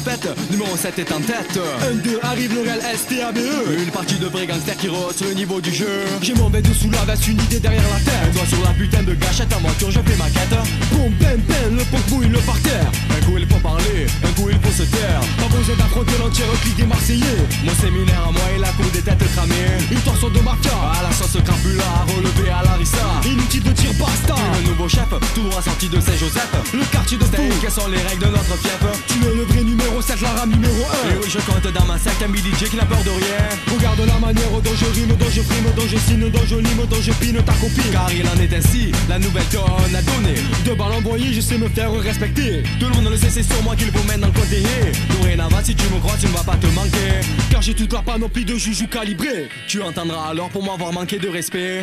better. 0.04 0.41
Numéro 0.62 0.78
7 0.78 1.00
est 1.00 1.12
en 1.12 1.22
tête. 1.22 1.58
1-2 1.58 2.20
arrive 2.22 2.54
le 2.54 2.62
réel 2.62 2.82
STABE. 2.96 3.40
Une 3.84 3.92
partie 3.92 4.16
de 4.16 4.28
vrais 4.28 4.46
gangsters 4.46 4.78
qui 4.78 4.90
rehausse 4.90 5.22
le 5.22 5.34
niveau 5.34 5.60
du 5.60 5.74
jeu. 5.74 6.06
J'ai 6.22 6.34
mon 6.36 6.50
bête 6.50 6.72
sous 6.74 6.90
la 6.92 7.04
veste, 7.06 7.28
une 7.28 7.42
idée 7.42 7.60
derrière 7.60 7.84
la 7.92 8.00
tête 8.00 8.12
doigt 8.32 8.46
sur 8.46 8.62
la 8.64 8.72
putain 8.72 9.04
de 9.04 9.14
gâchette, 9.14 9.54
en 9.54 9.60
voiture 9.60 9.92
je 9.92 10.00
fais 10.00 10.18
ma 10.18 10.30
quête. 10.30 10.56
Boum, 10.92 11.12
bam, 11.20 11.40
bam, 11.48 11.78
le 11.78 11.84
pot 11.86 12.02
bouille 12.10 12.28
le 12.28 12.40
parterre. 12.40 12.92
Un 13.10 13.26
coup 13.26 13.38
il 13.38 13.48
faut 13.48 13.60
parler, 13.60 14.06
un 14.24 14.32
coup 14.34 14.50
il 14.50 14.60
faut 14.60 14.72
se 14.72 14.84
taire. 14.84 15.22
Pas 15.38 15.56
besoin 15.56 15.76
d'affronter 15.76 16.14
l'entière 16.20 16.48
clique 16.62 16.78
des 16.78 16.86
Marseillais. 16.86 17.42
Mon 17.64 17.74
séminaire 17.76 18.24
à 18.28 18.32
moi 18.32 18.42
et 18.56 18.60
la 18.60 18.70
cour 18.70 18.86
des 18.94 19.02
têtes 19.02 19.24
cramées. 19.36 19.78
Une 19.92 20.00
torsion 20.00 20.30
de 20.30 20.40
mafia, 20.40 20.74
à 21.00 21.04
la 21.04 21.12
sauce 21.12 21.42
crapula 21.44 21.84
Relevé 22.08 22.50
à 22.50 22.64
la 22.64 22.74
rissa, 22.74 23.06
inutile 23.26 23.64
de 23.64 23.72
tir 23.72 23.92
basta. 24.00 24.36
Un 24.36 24.68
nouveau 24.68 24.88
chef, 24.88 25.10
tout 25.36 25.44
droit 25.44 25.62
sorti 25.62 25.90
de 25.90 26.00
Saint-Joseph. 26.00 26.52
Le 26.74 26.86
quartier 26.92 27.18
de 27.18 27.26
fou, 27.26 27.44
quelles 27.62 27.72
sont 27.72 27.88
les 27.88 28.02
règles 28.02 28.26
de 28.26 28.32
notre 28.32 28.58
fief. 28.58 28.80
Tu 29.08 29.18
es 29.26 29.36
le 29.36 29.44
vrai 29.44 29.64
numéro 29.64 30.02
7, 30.02 30.22
la 30.22 30.32
rame 30.32 30.51
numéro 30.52 30.86
1 31.06 31.10
Et 31.10 31.18
oui 31.18 31.30
je 31.30 31.40
compte 31.40 31.74
dans 31.74 31.86
ma 31.86 31.98
secte, 31.98 32.22
un 32.22 32.34
DJ 32.34 32.70
qui 32.70 32.76
n'a 32.76 32.86
peur 32.86 33.02
de 33.04 33.10
rien. 33.10 33.48
Regarde 33.74 34.00
la 34.06 34.20
manière 34.20 34.52
dont 34.52 34.76
je 34.76 34.86
rime, 34.86 35.16
dont 35.16 35.30
je 35.32 35.42
frime, 35.42 35.66
dont 35.76 35.88
je 35.88 35.98
signe, 35.98 36.30
dont 36.30 36.46
je 36.46 36.56
lime, 36.56 36.86
dont 36.90 37.02
je 37.02 37.12
pine 37.14 37.42
ta 37.44 37.54
copine. 37.54 37.92
Car 37.92 38.12
il 38.14 38.28
en 38.28 38.42
est 38.42 38.54
ainsi, 38.54 38.92
la 39.10 39.20
nouvelle 39.20 39.48
donne 39.52 39.96
a 39.96 40.02
donné. 40.02 40.36
Deux 40.66 40.76
balles 40.76 40.94
envoyées, 40.94 41.34
je 41.34 41.42
sais 41.42 41.58
me 41.58 41.70
faire 41.70 41.92
respecter. 41.94 42.64
Tout 42.80 42.88
le 42.88 42.96
monde 42.96 43.12
le 43.12 43.18
sait, 43.18 43.30
c'est 43.30 43.44
sur 43.44 43.62
moi 43.64 43.76
qu'il 43.76 43.92
faut 43.92 44.04
mettre 44.08 44.22
dans 44.22 44.28
le 44.28 44.34
côté 44.34 44.64
Dorénavant 45.10 45.64
si 45.64 45.76
tu 45.76 45.86
me 45.94 46.00
crois, 46.00 46.18
tu 46.20 46.28
ne 46.28 46.32
vas 46.32 46.44
pas 46.44 46.58
te 46.58 46.68
manquer. 46.68 47.22
Car 47.50 47.62
j'ai 47.62 47.74
toute 47.74 47.94
la 47.94 48.02
panoplie 48.02 48.46
de 48.46 48.58
joujoux 48.58 48.88
calibrés. 48.88 49.50
Tu 49.68 49.82
entendras 49.82 50.30
alors 50.30 50.50
pour 50.50 50.64
m'avoir 50.64 50.92
manqué 50.92 51.18
de 51.18 51.30
respect 51.30 51.82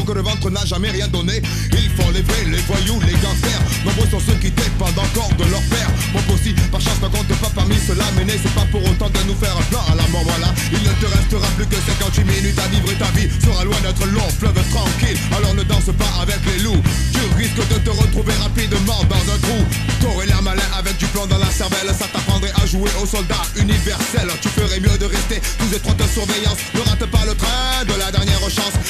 que 0.00 0.12
le 0.12 0.22
ventre 0.22 0.48
n'a 0.50 0.64
jamais 0.64 0.90
rien 0.90 1.08
donné. 1.08 1.42
Font 1.96 2.10
les 2.10 2.22
vrais, 2.22 2.44
les 2.48 2.62
voyous, 2.64 2.98
les 3.04 3.12
gangsters. 3.20 3.60
Nombreux 3.84 4.08
sont 4.08 4.20
ceux 4.20 4.38
qui 4.40 4.50
dépendent 4.50 4.96
encore 4.96 5.28
de 5.36 5.44
leur 5.44 5.60
père. 5.68 5.90
Mon 6.14 6.24
aussi, 6.32 6.54
par 6.72 6.80
chance 6.80 6.96
ne 7.02 7.08
compte 7.08 7.28
pas 7.36 7.52
parmi 7.54 7.76
ceux-là 7.86 8.04
Mais 8.16 8.24
c'est 8.32 8.54
pas 8.54 8.64
pour 8.70 8.80
autant 8.80 9.10
de 9.10 9.20
nous 9.28 9.36
faire 9.36 9.52
un 9.52 9.62
plan 9.68 9.84
à 9.92 9.94
la 9.94 10.06
mort 10.08 10.24
voilà. 10.24 10.48
Il 10.72 10.80
ne 10.80 10.92
te 10.96 11.04
restera 11.04 11.46
plus 11.56 11.66
que 11.66 11.76
58 11.76 12.24
minutes 12.24 12.58
à 12.58 12.68
vivre 12.68 12.90
et 12.92 12.96
ta 12.96 13.10
vie 13.12 13.28
sera 13.44 13.64
loin 13.64 13.76
d'être 13.82 14.06
long 14.06 14.28
fleuve 14.38 14.56
tranquille. 14.72 15.18
Alors 15.36 15.54
ne 15.54 15.62
danse 15.64 15.92
pas 15.98 16.22
avec 16.22 16.40
les 16.46 16.62
loups. 16.64 16.80
Tu 17.12 17.20
risques 17.36 17.68
de 17.68 17.78
te 17.84 17.90
retrouver 17.90 18.32
rapidement 18.40 19.04
dans 19.04 19.24
un 19.28 19.38
trou. 19.44 19.60
T'aurais 20.00 20.26
l'air 20.26 20.40
malin 20.40 20.68
avec 20.78 20.96
du 20.96 21.06
plomb 21.06 21.26
dans 21.26 21.38
la 21.38 21.50
cervelle. 21.50 21.92
Ça 21.92 22.08
t'apprendrait 22.08 22.52
à 22.56 22.64
jouer 22.64 22.90
au 23.02 23.06
soldat 23.06 23.42
universel. 23.56 24.32
Tu 24.40 24.48
ferais 24.48 24.80
mieux 24.80 24.96
de 24.96 25.04
rester 25.04 25.42
sous 25.60 25.76
étroite 25.76 26.00
surveillance. 26.08 26.56
Ne 26.72 26.80
rate 26.80 27.04
pas 27.04 27.24
le 27.26 27.34
train 27.34 27.84
de 27.84 27.98
la 27.98 28.10
dernière 28.10 28.40
chance 28.48 28.80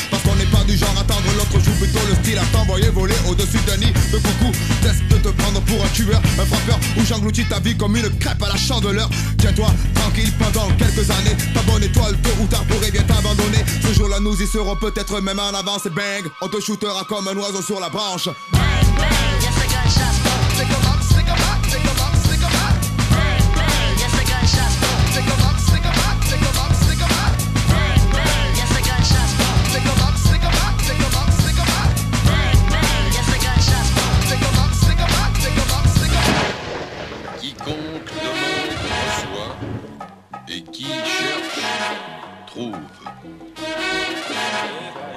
au-dessus 3.43 3.65
d'un 3.67 3.77
nid 3.77 3.93
de 4.13 4.19
coucou 4.19 4.53
Teste 4.83 5.03
de 5.09 5.17
te 5.17 5.29
prendre 5.29 5.61
pour 5.63 5.85
un 5.85 5.89
tueur, 5.89 6.21
un 6.39 6.45
frappeur 6.45 6.79
Ou 6.97 7.05
j'engloutis 7.05 7.45
ta 7.45 7.61
vie 7.61 7.77
comme 7.77 7.97
une 7.97 8.09
crêpe 8.19 8.43
à 8.43 8.49
la 8.49 8.57
chandeleur. 8.57 9.09
Tiens-toi 9.39 9.67
tranquille 9.95 10.33
pendant 10.39 10.69
quelques 10.77 11.11
années. 11.11 11.37
Ta 11.55 11.63
bonne 11.63 11.83
étoile 11.83 12.17
tôt 12.23 12.31
ou 12.41 12.47
tard 12.47 12.65
pourrait 12.65 12.91
bien 12.91 13.03
t'abandonner. 13.03 13.65
Ce 13.83 13.93
jour-là 13.95 14.21
nous 14.21 14.41
y 14.41 14.47
serons 14.47 14.77
peut-être 14.77 15.21
même 15.21 15.39
en 15.39 15.55
avance. 15.55 15.87
Et 15.87 15.91
bang, 15.91 16.25
on 16.41 16.49
te 16.49 16.61
shootera 16.61 17.05
comme 17.09 17.29
un 17.29 17.37
oiseau 17.37 17.63
sur 17.63 17.81
la 17.81 17.89
branche. 17.89 18.29
Yes, 18.53 18.92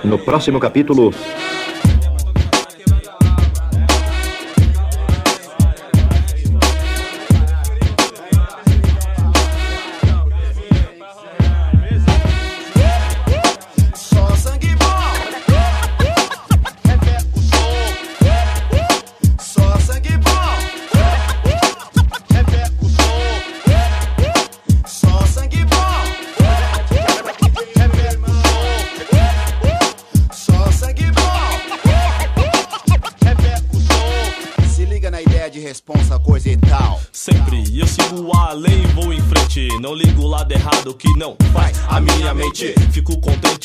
No 0.05 0.19
próximo 0.19 0.59
capítulo, 0.59 1.11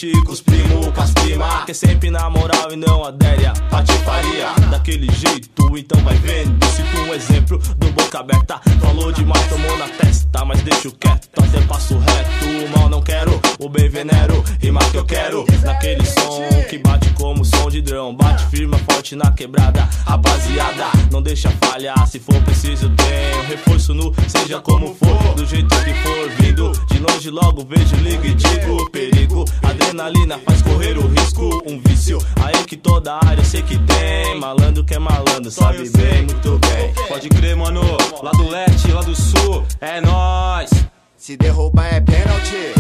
Contente 0.01 0.25
com 0.25 0.33
os 0.33 0.41
primos, 0.41 0.87
com 0.95 1.01
as 1.03 1.13
primas. 1.13 1.65
Que 1.67 1.75
sempre 1.75 2.11
na 2.11 2.31
moral 2.31 2.73
e 2.73 2.77
não 2.77 3.05
adere 3.05 3.45
a 3.45 3.53
patifaria. 3.53 4.47
Daquele 4.71 5.13
jeito, 5.13 5.60
então 5.79 6.01
vai 6.03 6.17
vendo. 6.17 6.65
Cito 6.67 7.01
um 7.01 7.15
exemplo 7.15 7.59
do 7.77 7.91
boca 7.93 8.21
aberta. 8.21 8.61
Falou 8.81 9.13
demais, 9.13 9.47
tomou 9.49 9.79
na 9.79 9.89
testa, 9.89 10.45
mas 10.45 10.63
deixo 10.63 10.93
quieto. 10.93 11.29
Até 11.39 11.61
passo 11.63 11.99
reto, 11.99 12.67
o 12.67 12.79
mal 12.79 12.89
não 12.89 13.03
quero. 13.03 13.41
O 13.59 13.69
bem 13.69 13.89
venero, 13.89 14.45
rima 14.61 14.81
que 14.91 14.97
eu 14.97 15.05
quero. 15.05 15.45
Naquele 15.65 16.05
som 16.05 16.49
que 16.69 16.79
bate 16.79 17.11
como 17.11 17.45
som 17.45 17.69
de 17.69 17.83
drão. 17.83 18.15
Bate 18.15 18.45
firma 18.47 18.79
forte 18.79 19.17
na 19.17 19.31
quebrada. 19.33 19.89
Rapaziada, 20.07 20.87
não 21.11 21.23
deixa 21.23 21.51
falhar. 21.63 22.07
Se 22.07 22.19
for 22.19 22.41
preciso, 22.43 22.89
tem 22.91 23.47
reforço 23.49 23.95
no 23.95 24.15
seja 24.29 24.61
como 24.61 24.95
for. 24.95 25.35
Do 25.35 25.45
jeito 25.47 25.75
que 25.85 25.95
for 25.95 26.31
vindo. 26.39 26.73
De 26.89 26.99
longe 26.99 27.31
logo 27.31 27.65
vejo, 27.65 27.97
ligo 27.97 28.27
e 28.27 28.35
digo 28.35 28.91
perigo. 28.91 29.45
Adrenalina 29.63 30.39
faz 30.39 30.63
correr 30.63 30.97
o 30.99 31.07
risco. 31.09 31.63
Um 31.67 31.81
vício 31.81 32.19
aí 32.43 32.65
que 32.65 32.77
toda 32.77 33.19
área 33.25 33.45
sei 33.45 33.63
que 33.63 33.79
tem. 33.79 34.39
Malandro 34.39 34.85
que 34.85 34.95
é 34.95 34.99
malandro, 34.99 35.51
sabe 35.61 35.91
bem, 35.91 36.23
muito 36.25 36.59
bem. 36.59 36.93
Pode 37.09 37.29
crer, 37.29 37.55
mano. 37.55 37.83
Lá 38.23 38.31
do 38.33 38.49
leste, 38.49 38.91
lá 38.93 39.03
do 39.03 39.15
sul, 39.15 39.65
é 39.81 40.01
nóis. 40.01 40.71
Se 41.17 41.37
derrubar 41.37 41.95
é 41.95 42.01
pênalti. 42.01 42.73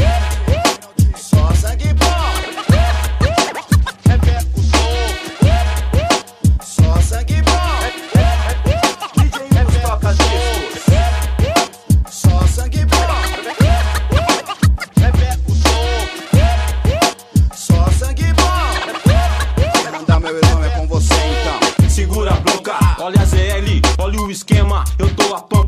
Só 1.14 1.52
sangue 1.54 1.92
bom. 1.94 2.69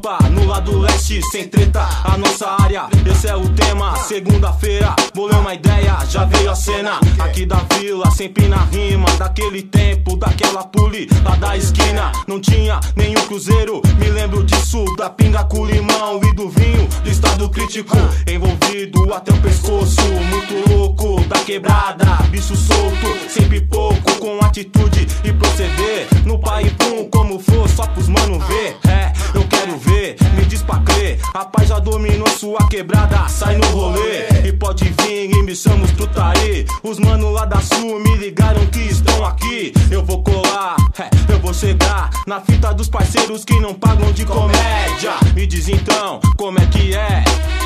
Pampa 0.03 0.19
no 0.31 0.45
lado 0.47 0.79
leste, 0.81 1.23
sem 1.31 1.49
treta. 1.49 1.89
A 2.05 2.19
nossa 2.19 2.51
área, 2.61 2.89
esse 3.07 3.29
é 3.29 3.37
o 3.37 3.49
tema. 3.51 3.97
Segunda-feira, 3.97 4.95
ler 5.15 5.37
uma 5.37 5.55
ideia, 5.55 5.82
já 6.13 6.25
veio 6.27 6.51
a 6.51 6.55
cena. 6.55 7.01
Aqui 7.19 7.47
da 7.47 7.57
vila, 7.75 8.11
sempre 8.11 8.47
na 8.47 8.65
rima. 8.67 9.11
Daquele 9.19 9.63
tempo, 9.63 10.15
daquela 10.17 10.63
puli 10.63 11.09
lá 11.25 11.35
da 11.37 11.57
esquina. 11.57 12.13
Não 12.29 12.39
tinha 12.39 12.79
nenhum 12.95 13.21
cruzeiro, 13.27 13.81
me 13.99 14.11
lembro 14.11 14.45
disso. 14.45 14.85
Da 14.99 15.09
pinga 15.09 15.43
com 15.45 15.65
limão 15.65 16.21
e 16.23 16.35
do 16.35 16.51
vinho, 16.51 16.87
do 17.03 17.09
estado 17.09 17.49
crítico. 17.49 17.97
Envolvido 18.27 19.13
até 19.15 19.33
o 19.33 19.39
pescoço, 19.39 20.03
muito 20.03 20.71
louco. 20.71 21.25
Da 21.29 21.39
quebrada, 21.39 22.05
bicho 22.29 22.55
solto, 22.55 23.31
sempre 23.31 23.63
pouco. 23.63 24.13
Com 24.17 24.39
atitude 24.45 25.07
e 25.25 25.33
proceder. 25.33 26.09
No 26.27 26.39
pai 26.39 26.71
pum, 26.79 27.09
como 27.11 27.39
for, 27.39 27.67
só 27.69 27.87
pros 27.87 28.09
mano 28.09 28.39
ver. 28.41 28.77
É, 28.87 29.13
eu 29.35 29.45
quero 29.49 29.79
ver, 29.79 30.17
me 30.37 30.45
diz 30.45 30.63
pra 30.63 30.79
crer. 30.81 31.19
A 31.33 31.45
paz 31.45 31.69
já 31.69 31.79
dominou 31.79 32.29
sua 32.29 32.69
quebrada, 32.69 33.27
sai 33.29 33.57
no 33.57 33.67
rolê. 33.69 34.29
E 34.45 34.53
pode 34.53 34.85
vir 34.85 35.31
e 35.31 35.43
me 35.43 35.57
chamamos 35.57 35.93
aí. 36.21 36.67
Os 36.83 36.99
mano 36.99 37.31
lá 37.31 37.45
da 37.45 37.61
sul 37.61 38.01
me 38.01 38.17
ligaram 38.17 38.65
que 38.67 38.81
estão 38.81 39.25
aqui. 39.25 39.73
Eu 39.91 40.05
vou 40.05 40.23
colar, 40.23 40.77
é, 40.99 41.33
eu 41.33 41.39
vou 41.39 41.55
chegar 41.55 42.11
na 42.27 42.41
fita 42.41 42.73
dos 42.73 42.89
parceiros 42.89 43.45
que 43.45 43.59
não 43.61 43.75
pagam 43.75 44.13
de 44.13 44.25
comédia. 44.25 45.13
Me 45.35 45.47
diz 45.47 45.69
então, 45.69 46.21
como 46.37 46.59
é 46.59 46.67
que 46.67 46.95
é? 46.95 47.25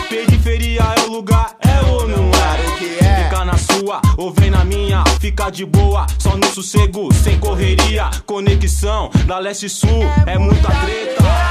Periferia 0.09 0.83
é 0.97 1.01
o 1.03 1.13
lugar, 1.13 1.57
é 1.61 1.91
ou 1.91 2.07
não 2.07 2.31
é? 2.31 2.69
O 2.69 2.79
que 2.79 3.05
é? 3.05 3.25
Fica 3.25 3.45
na 3.45 3.57
sua 3.57 4.01
ou 4.17 4.33
vem 4.33 4.51
na 4.51 4.65
minha, 4.65 5.03
fica 5.21 5.51
de 5.51 5.65
boa, 5.65 6.07
só 6.19 6.37
no 6.37 6.47
sossego, 6.47 7.13
sem 7.13 7.39
correria. 7.39 8.11
Conexão 8.25 9.11
da 9.27 9.39
leste-sul 9.39 10.05
é 10.27 10.39
muita 10.39 10.69
treta. 10.69 11.46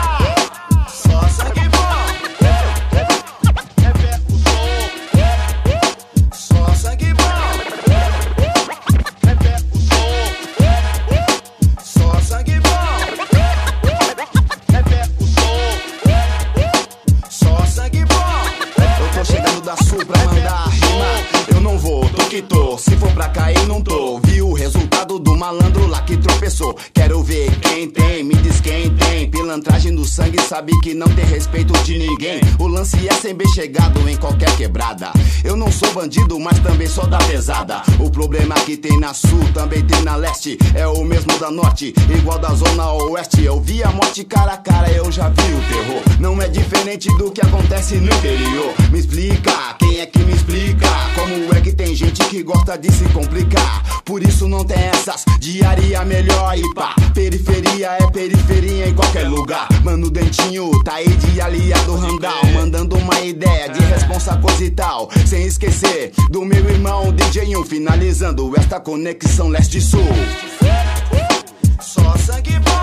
Do 25.35 25.37
malandro 25.37 25.85
lá 25.87 26.01
que 26.01 26.15
tropeçou. 26.15 26.75
Quero 26.93 27.21
ver 27.21 27.51
quem 27.59 27.89
tem, 27.89 28.23
me 28.23 28.35
diz 28.35 28.61
quem 28.61 28.95
tem. 28.95 29.29
Pilantragem 29.29 29.93
do 29.93 30.05
sangue, 30.05 30.41
sabe 30.41 30.71
que 30.81 30.93
não 30.93 31.07
tem 31.09 31.25
respeito 31.25 31.73
de 31.83 31.97
ninguém. 31.97 32.39
O 32.57 32.67
lance 32.67 33.07
é 33.07 33.13
ser 33.13 33.33
bem 33.33 33.47
chegado 33.49 34.07
em 34.09 34.15
qualquer 34.15 34.55
quebrada. 34.55 35.11
Eu 35.43 35.57
não 35.57 35.69
sou 35.71 35.91
bandido, 35.93 36.39
mas 36.39 36.59
também 36.59 36.87
sou 36.87 37.05
da 37.05 37.17
pesada. 37.17 37.81
O 37.99 38.09
problema 38.09 38.55
que 38.55 38.77
tem 38.77 38.97
na 38.99 39.13
sul, 39.13 39.39
também 39.53 39.83
tem 39.85 40.01
na 40.03 40.15
leste. 40.15 40.57
É 40.73 40.87
o 40.87 41.03
mesmo 41.03 41.37
da 41.37 41.51
norte, 41.51 41.93
igual 42.17 42.39
da 42.39 42.53
zona 42.53 42.91
oeste. 42.93 43.43
Eu 43.43 43.59
vi 43.59 43.83
a 43.83 43.91
morte 43.91 44.23
cara 44.23 44.53
a 44.53 44.57
cara, 44.57 44.89
eu 44.91 45.11
já 45.11 45.27
vi 45.29 45.53
o 45.53 45.61
terror. 45.67 46.19
Não 46.19 46.41
é 46.41 46.47
diferente 46.47 47.09
do 47.17 47.29
que 47.29 47.41
acontece 47.41 47.95
no 47.95 48.07
interior. 48.07 48.73
Me 48.89 48.99
explica, 48.99 49.51
quem 49.79 49.99
é 49.99 50.05
que 50.05 50.19
me 50.19 50.33
explica? 50.33 50.87
Como 51.15 51.53
é 51.53 51.61
que 51.61 51.73
tem 51.73 51.93
gente 51.93 52.23
que 52.25 52.41
gosta 52.41 52.77
de 52.77 52.91
se 52.91 53.03
complicar? 53.09 53.83
Por 54.05 54.23
isso 54.23 54.47
não 54.47 54.63
tem 54.63 54.77
essas 54.77 55.24
diaria 55.39 56.03
melhor 56.03 56.57
e 56.57 56.73
pá. 56.73 56.95
Periferia 57.13 57.91
é 57.99 58.11
periferia 58.11 58.87
em 58.87 58.93
qualquer 58.93 59.27
lugar. 59.27 59.67
Mano, 59.83 60.09
Dentinho 60.09 60.71
tá 60.83 60.95
aí 60.95 61.07
de 61.07 61.41
aliado 61.41 61.95
Randall. 61.95 62.45
Mandando 62.53 62.97
uma 62.97 63.19
ideia 63.21 63.69
de 63.69 63.79
responsa 63.79 64.37
coisa 64.37 64.63
e 64.63 64.71
tal. 64.71 65.09
Sem 65.25 65.45
esquecer 65.45 66.11
do 66.29 66.43
meu 66.43 66.69
irmão 66.69 67.13
DJ1. 67.13 67.65
Finalizando 67.65 68.53
esta 68.57 68.79
conexão 68.79 69.47
leste-sul. 69.49 70.07
Só 71.79 72.15
sangue 72.17 72.59
bom. 72.59 72.74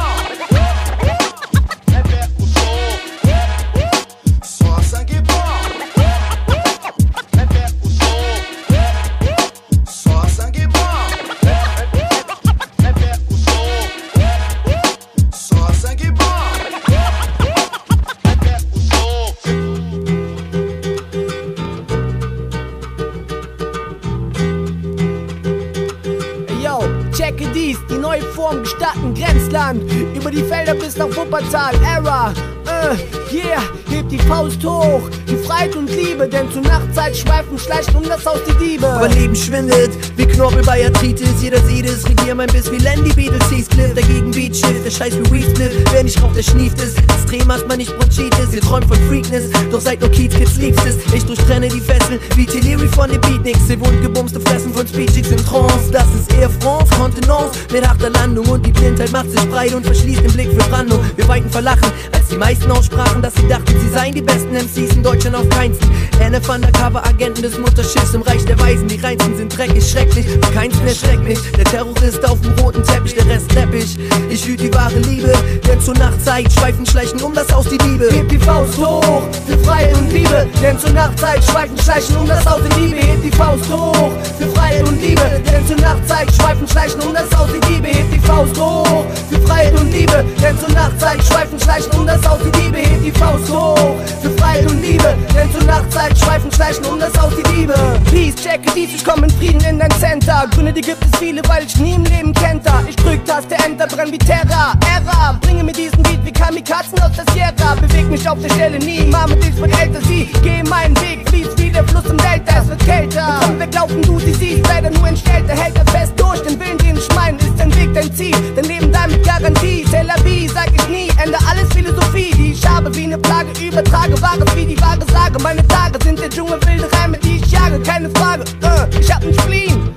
but 30.22 30.34
he 30.34 30.42
fed 30.42 30.68
up, 30.68 30.76
it's 30.78 30.94
the 30.94 31.08
Wuppertal 31.08 31.74
era. 31.82 32.32
Uh, 32.66 32.96
yeah, 33.30 33.66
die 34.12 34.18
Faust 34.18 34.62
hoch. 34.64 35.08
Die 35.28 35.36
Freiheit 35.36 35.74
und 35.74 35.88
Liebe, 35.90 36.28
denn 36.28 36.50
zur 36.52 36.62
Nachtzeit 36.62 37.16
schweifen, 37.16 37.58
schleicht 37.58 37.94
um 37.94 38.02
das 38.04 38.24
Haus 38.26 38.40
die 38.46 38.64
Diebe. 38.64 38.86
Mein 39.00 39.12
Leben 39.12 39.34
schwindet, 39.34 39.90
wie 40.16 40.26
Knorpel 40.26 40.62
bei 40.62 40.84
Arthritis. 40.84 41.40
Jeder 41.40 41.58
sieht 41.66 41.86
es, 41.86 42.06
regier 42.08 42.34
mein 42.34 42.48
Biss 42.48 42.70
wie 42.70 42.78
Landy 42.78 43.12
Beatles. 43.14 43.42
Cliff, 43.72 43.94
dagegen 43.94 44.30
Beat 44.30 44.56
Shift, 44.56 44.84
der 44.84 44.90
Scheiß 44.90 45.14
wie 45.16 45.30
Weed 45.30 45.44
Split. 45.50 45.72
Wer 45.92 46.04
nicht 46.04 46.22
raucht, 46.22 46.36
der 46.36 46.42
schnieft 46.42 46.80
es. 46.80 46.94
Extrem 46.96 47.50
hast 47.50 47.66
man 47.66 47.78
nicht 47.78 47.96
Bronchitis. 47.98 48.52
Ihr 48.52 48.60
träumt 48.60 48.86
von 48.86 48.98
Freakness, 49.08 49.44
doch 49.70 49.80
seid 49.80 50.00
nur 50.00 50.10
Kids 50.10 50.56
liebst 50.56 50.86
es. 50.86 50.96
Ich 51.14 51.24
durchtrenne 51.24 51.68
die 51.68 51.80
Fesseln 51.80 52.18
wie 52.36 52.44
Teleri 52.44 52.88
von 52.88 53.10
den 53.10 53.20
Beatniks. 53.20 53.66
Sie 53.66 53.80
wohnt 53.80 54.02
gebumste 54.02 54.40
Fressen 54.40 54.74
von 54.74 54.86
Speechix 54.86 55.30
in 55.30 55.38
Trance. 55.38 55.90
Das 55.90 56.06
ist 56.14 56.32
Air 56.34 56.50
France, 56.60 56.92
Kontenance 56.98 57.58
mit 57.72 57.88
harter 57.88 58.10
Landung. 58.10 58.46
Und 58.48 58.66
die 58.66 58.72
Blindheit 58.72 59.12
macht 59.12 59.30
sich 59.30 59.48
breit 59.48 59.74
und 59.74 59.86
verschließt 59.86 60.22
den 60.22 60.32
Blick 60.32 60.50
für 60.50 60.68
Brandung. 60.68 61.00
Wir 61.16 61.26
weiten 61.28 61.48
verlachen, 61.50 61.90
als 62.12 62.21
die 62.32 62.38
meisten 62.38 62.70
aussprachen, 62.70 63.20
dass 63.20 63.34
sie 63.34 63.46
dachten, 63.46 63.78
sie 63.78 63.88
seien 63.90 64.14
die 64.14 64.22
besten 64.22 64.54
MCs 64.54 64.96
in 64.96 65.02
Deutschland 65.02 65.36
auf 65.36 65.48
keinsten. 65.50 65.88
NF 66.18 66.48
Undercover-Agenten 66.48 67.42
des 67.42 67.58
Mutterschiffs 67.58 68.14
im 68.14 68.22
Reich 68.22 68.44
der 68.44 68.58
Weisen. 68.58 68.88
Die 68.88 68.98
reinsten 68.98 69.36
sind 69.36 69.56
dreckig, 69.56 69.84
schrecklich, 69.88 70.26
keins 70.54 70.80
mehr 70.82 70.94
schreckt 70.94 71.24
mich. 71.24 71.38
Der 71.52 71.64
Terrorist 71.64 72.24
auf 72.28 72.40
dem 72.40 72.52
roten 72.58 72.82
Teppich, 72.84 73.14
der 73.14 73.26
Rest 73.26 73.50
Teppich. 73.50 73.98
Ich 74.30 74.46
hüte 74.46 74.64
die 74.64 74.74
wahre 74.74 74.98
Liebe, 75.00 75.32
denn 75.68 75.80
zur 75.80 75.94
Nachtzeit 75.94 76.50
schweifen, 76.52 76.86
schleichen 76.86 77.20
um 77.22 77.34
das 77.34 77.52
Haus 77.52 77.66
die 77.68 77.78
Diebe. 77.78 78.08
Heb 78.10 78.28
die 78.28 78.38
Faust 78.38 78.78
hoch, 78.78 79.22
für 79.46 79.58
Freiheit 79.58 79.96
und 79.98 80.12
Liebe, 80.12 80.46
denn 80.62 80.78
zur 80.78 80.90
Nachtzeit 80.90 81.44
schweifen, 81.44 81.78
schleichen 81.78 82.16
um 82.16 82.26
das 82.26 82.46
Haus 82.46 82.60
die 82.64 82.80
Diebe. 82.80 82.96
Heb 82.96 83.22
die 83.22 83.30
Faust 83.30 83.70
hoch, 83.70 84.12
für 84.38 84.48
Freiheit 84.48 84.88
und 84.88 85.02
Liebe, 85.02 85.42
denn 85.52 85.66
zur 85.66 85.76
Nachtzeit 85.76 86.32
schweifen, 86.32 86.66
schleichen 86.66 87.00
um 87.02 87.12
das 87.12 87.38
Haus 87.38 87.48
die 87.52 87.60
Diebe. 87.72 87.88
Heb 87.88 88.10
die 88.10 88.20
Faust 88.20 88.58
hoch, 88.58 89.04
für 89.30 89.40
Freiheit 89.42 89.78
und 89.78 89.92
Liebe, 89.92 90.24
denn 90.42 90.58
zur 90.58 90.70
Nachtzeit 90.70 91.22
schweifen, 91.24 91.60
schleichen 91.60 91.92
um 91.98 92.06
das 92.06 92.21
Haus 92.28 92.40
die 92.44 92.50
Diebe. 92.60 92.78
Heb 92.78 93.02
die 93.02 93.10
Faust 93.12 93.50
hoch, 93.50 93.96
für 94.20 94.30
Freiheit 94.38 94.70
und 94.70 94.80
Liebe, 94.82 95.14
denn 95.34 95.50
zur 95.52 95.62
Nachtzeit 95.64 96.18
schweifen, 96.18 96.50
schleichen 96.52 96.84
um 96.86 96.98
das 96.98 97.16
Haus 97.20 97.32
die 97.36 97.42
Diebe. 97.54 97.74
Peace, 98.10 98.34
checke 98.36 98.70
dies, 98.74 98.94
ich 98.94 99.04
komm 99.04 99.24
in 99.24 99.30
Frieden 99.30 99.60
in 99.64 99.78
dein 99.78 99.90
Center. 99.92 100.46
Gründe, 100.52 100.72
die 100.72 100.80
gibt 100.80 101.04
es 101.04 101.18
viele, 101.18 101.42
weil 101.48 101.64
ich 101.64 101.76
nie 101.76 101.94
im 101.94 102.04
Leben 102.04 102.32
kenter. 102.34 102.82
Ich 102.88 102.96
drück 102.96 103.24
Taste 103.24 103.54
Enter, 103.64 103.86
brenn 103.86 104.12
wie 104.12 104.18
Terra, 104.18 104.74
Era. 104.94 105.38
Bringe 105.40 105.64
mir 105.64 105.72
diesen 105.72 106.02
Beat 106.02 106.24
wie 106.24 106.32
Kamikazen 106.32 107.00
aus 107.02 107.12
der 107.12 107.24
Sierra. 107.32 107.74
Beweg 107.80 108.08
mich 108.08 108.28
auf 108.28 108.38
der 108.40 108.50
Stelle 108.50 108.78
nie, 108.78 109.04
Mama, 109.04 109.34
dies 109.36 109.56
wird 109.56 109.78
älter, 109.80 110.00
sie. 110.06 110.28
Geh 110.42 110.62
meinen 110.68 110.98
Weg, 111.00 111.28
fließt 111.28 111.58
wie 111.58 111.70
der 111.70 111.84
Fluss 111.88 112.06
im 112.06 112.18
Delta, 112.18 112.60
es 112.60 112.68
wird 112.68 112.84
kälter. 112.84 113.40
Komm, 113.40 113.58
weglaufen, 113.58 114.02
du 114.02 114.18
sie 114.18 114.34
siehst, 114.34 114.66
leider 114.68 114.90
nur 114.90 115.08
entstellter. 115.08 115.54
Hält 115.54 115.76
er 115.76 115.86
fest 115.92 116.12
durch, 116.16 116.40
den 116.42 116.58
Willen, 116.58 116.78
den 116.78 116.96
ich 116.96 117.08
mein, 117.14 117.36
ist 117.38 117.58
dein 117.58 117.74
Weg, 117.74 117.94
dein 117.94 118.12
Ziel. 118.14 118.36
Dein 118.56 118.64
Leben 118.64 118.92
damit 118.92 119.24
Garantie, 119.24 119.84
Tel 119.90 120.10
Aviv, 120.10 120.52
sag 120.52 120.70
ich 120.74 120.88
nie. 120.88 121.11
Ende 121.22 121.38
alles 121.48 121.72
Philosophie, 121.72 122.32
die 122.36 122.52
ich 122.52 122.66
habe 122.66 122.92
wie 122.96 123.04
eine 123.04 123.16
Plage, 123.16 123.50
übertrage 123.64 124.20
Wahres 124.20 124.56
wie 124.56 124.66
die 124.66 124.80
wahre 124.80 125.04
Sage. 125.12 125.40
Meine 125.40 125.66
Tage 125.68 125.96
sind 126.02 126.18
der 126.18 126.28
Dschungel, 126.28 126.58
wilde 126.66 126.90
Reime, 126.94 127.16
die 127.18 127.36
ich 127.36 127.46
jage, 127.46 127.78
keine 127.80 128.10
Frage. 128.10 128.42
Äh, 128.62 128.98
ich 128.98 129.14
hab 129.14 129.22
Spleen. 129.22 129.94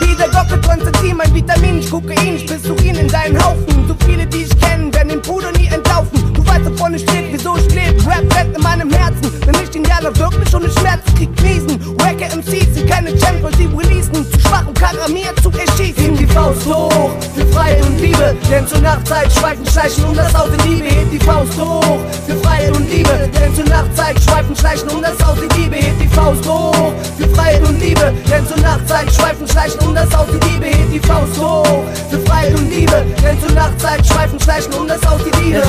Wie 0.00 0.16
der 0.16 0.28
Gockel 0.28 0.58
Konstantin, 0.62 1.18
mein 1.18 1.34
Vitamin, 1.34 1.80
ich 1.80 1.90
Kokain, 1.90 2.36
ich 2.36 2.46
piss 2.46 2.64
Urin 2.64 2.96
in 2.96 3.08
deinen 3.08 3.44
Haufen. 3.44 3.86
So 3.86 3.94
viele, 4.06 4.24
die 4.26 4.44
ich 4.44 4.58
kennen, 4.58 4.92
werden 4.94 5.10
den 5.10 5.20
Bruder 5.20 5.52
nie 5.52 5.66
entlaufen. 5.66 6.32
Du 6.32 6.46
weißt, 6.46 6.64
wovon 6.64 6.94
ich 6.94 7.02
steht, 7.02 7.26
wieso 7.30 7.54
ich 7.58 7.68
lebe. 7.74 8.02
Rap 8.06 8.26
brennt 8.30 8.56
in 8.56 8.62
meinem 8.62 8.90
Herzen. 8.90 9.30
Wenn 9.44 9.62
ich 9.62 9.68
den 9.68 9.84
Jana 9.84 10.16
wirklich 10.16 10.54
ohne 10.54 10.70
Schmerzen 10.70 11.14
krieg, 11.14 11.36
Kniesen. 11.36 11.78
Wacke 11.98 12.24
MCs 12.34 12.74
sind 12.74 12.88
keine 12.88 13.10
Champs, 13.18 13.42
weil 13.42 13.54
sie 13.56 13.66
releasen. 13.66 14.14
Zu 14.32 14.40
schwach, 14.40 14.66
um 14.66 14.72
Karamir 14.72 15.34
Faust 16.32 16.66
hoch, 16.66 17.10
für 17.34 17.46
Freiheit 17.46 17.84
und 17.84 18.00
Liebe. 18.00 18.36
Denn 18.50 18.66
zur 18.66 18.80
Nachtzeit 18.80 19.30
schweifen, 19.32 19.66
schleichen 19.66 20.04
um 20.04 20.14
das 20.14 20.34
in 20.34 20.70
Liebe. 20.70 20.88
Heb 20.88 21.10
die 21.10 21.18
Faust 21.18 21.60
hoch, 21.60 21.98
für 22.26 22.36
Freiheit 22.62 22.76
und 22.76 22.90
Liebe. 22.90 23.30
Denn 23.40 23.54
zur 23.54 23.64
Nachtzeit 23.64 24.22
schweifen, 24.22 24.56
schleichen 24.56 24.88
um 24.90 25.02
das 25.02 25.26
Haus 25.26 25.38
in 25.38 25.48
Liebe. 25.60 25.76
Heb 25.76 25.98
die 25.98 26.08
Faust 26.08 26.48
hoch, 26.48 26.92
für 27.18 27.28
Freiheit 27.28 27.68
und 27.68 27.80
Liebe. 27.80 28.12
Denn 28.30 28.46
zur 28.46 28.58
Nachtzeit 28.58 29.12
schweifen, 29.12 29.48
schleichen 29.48 29.80
um 29.86 29.94
das 29.94 30.16
Haus 30.16 30.28
in 30.28 30.40
Liebe. 30.52 30.66
Heb 30.66 30.92
die 30.92 31.00
Faust 31.00 31.40
hoch, 31.40 31.84
für 32.10 32.18
Freiheit 32.20 32.54
und 32.58 32.70
Liebe. 32.70 33.04
Denn 33.22 33.40
zur 33.40 33.52
Nachtzeit 33.52 34.06
schweifen, 34.06 34.40
schleichen 34.40 34.72
um 34.74 34.86
das 34.86 35.04
Haus 35.06 35.20
in 35.20 35.44
Liebe. 35.44 35.62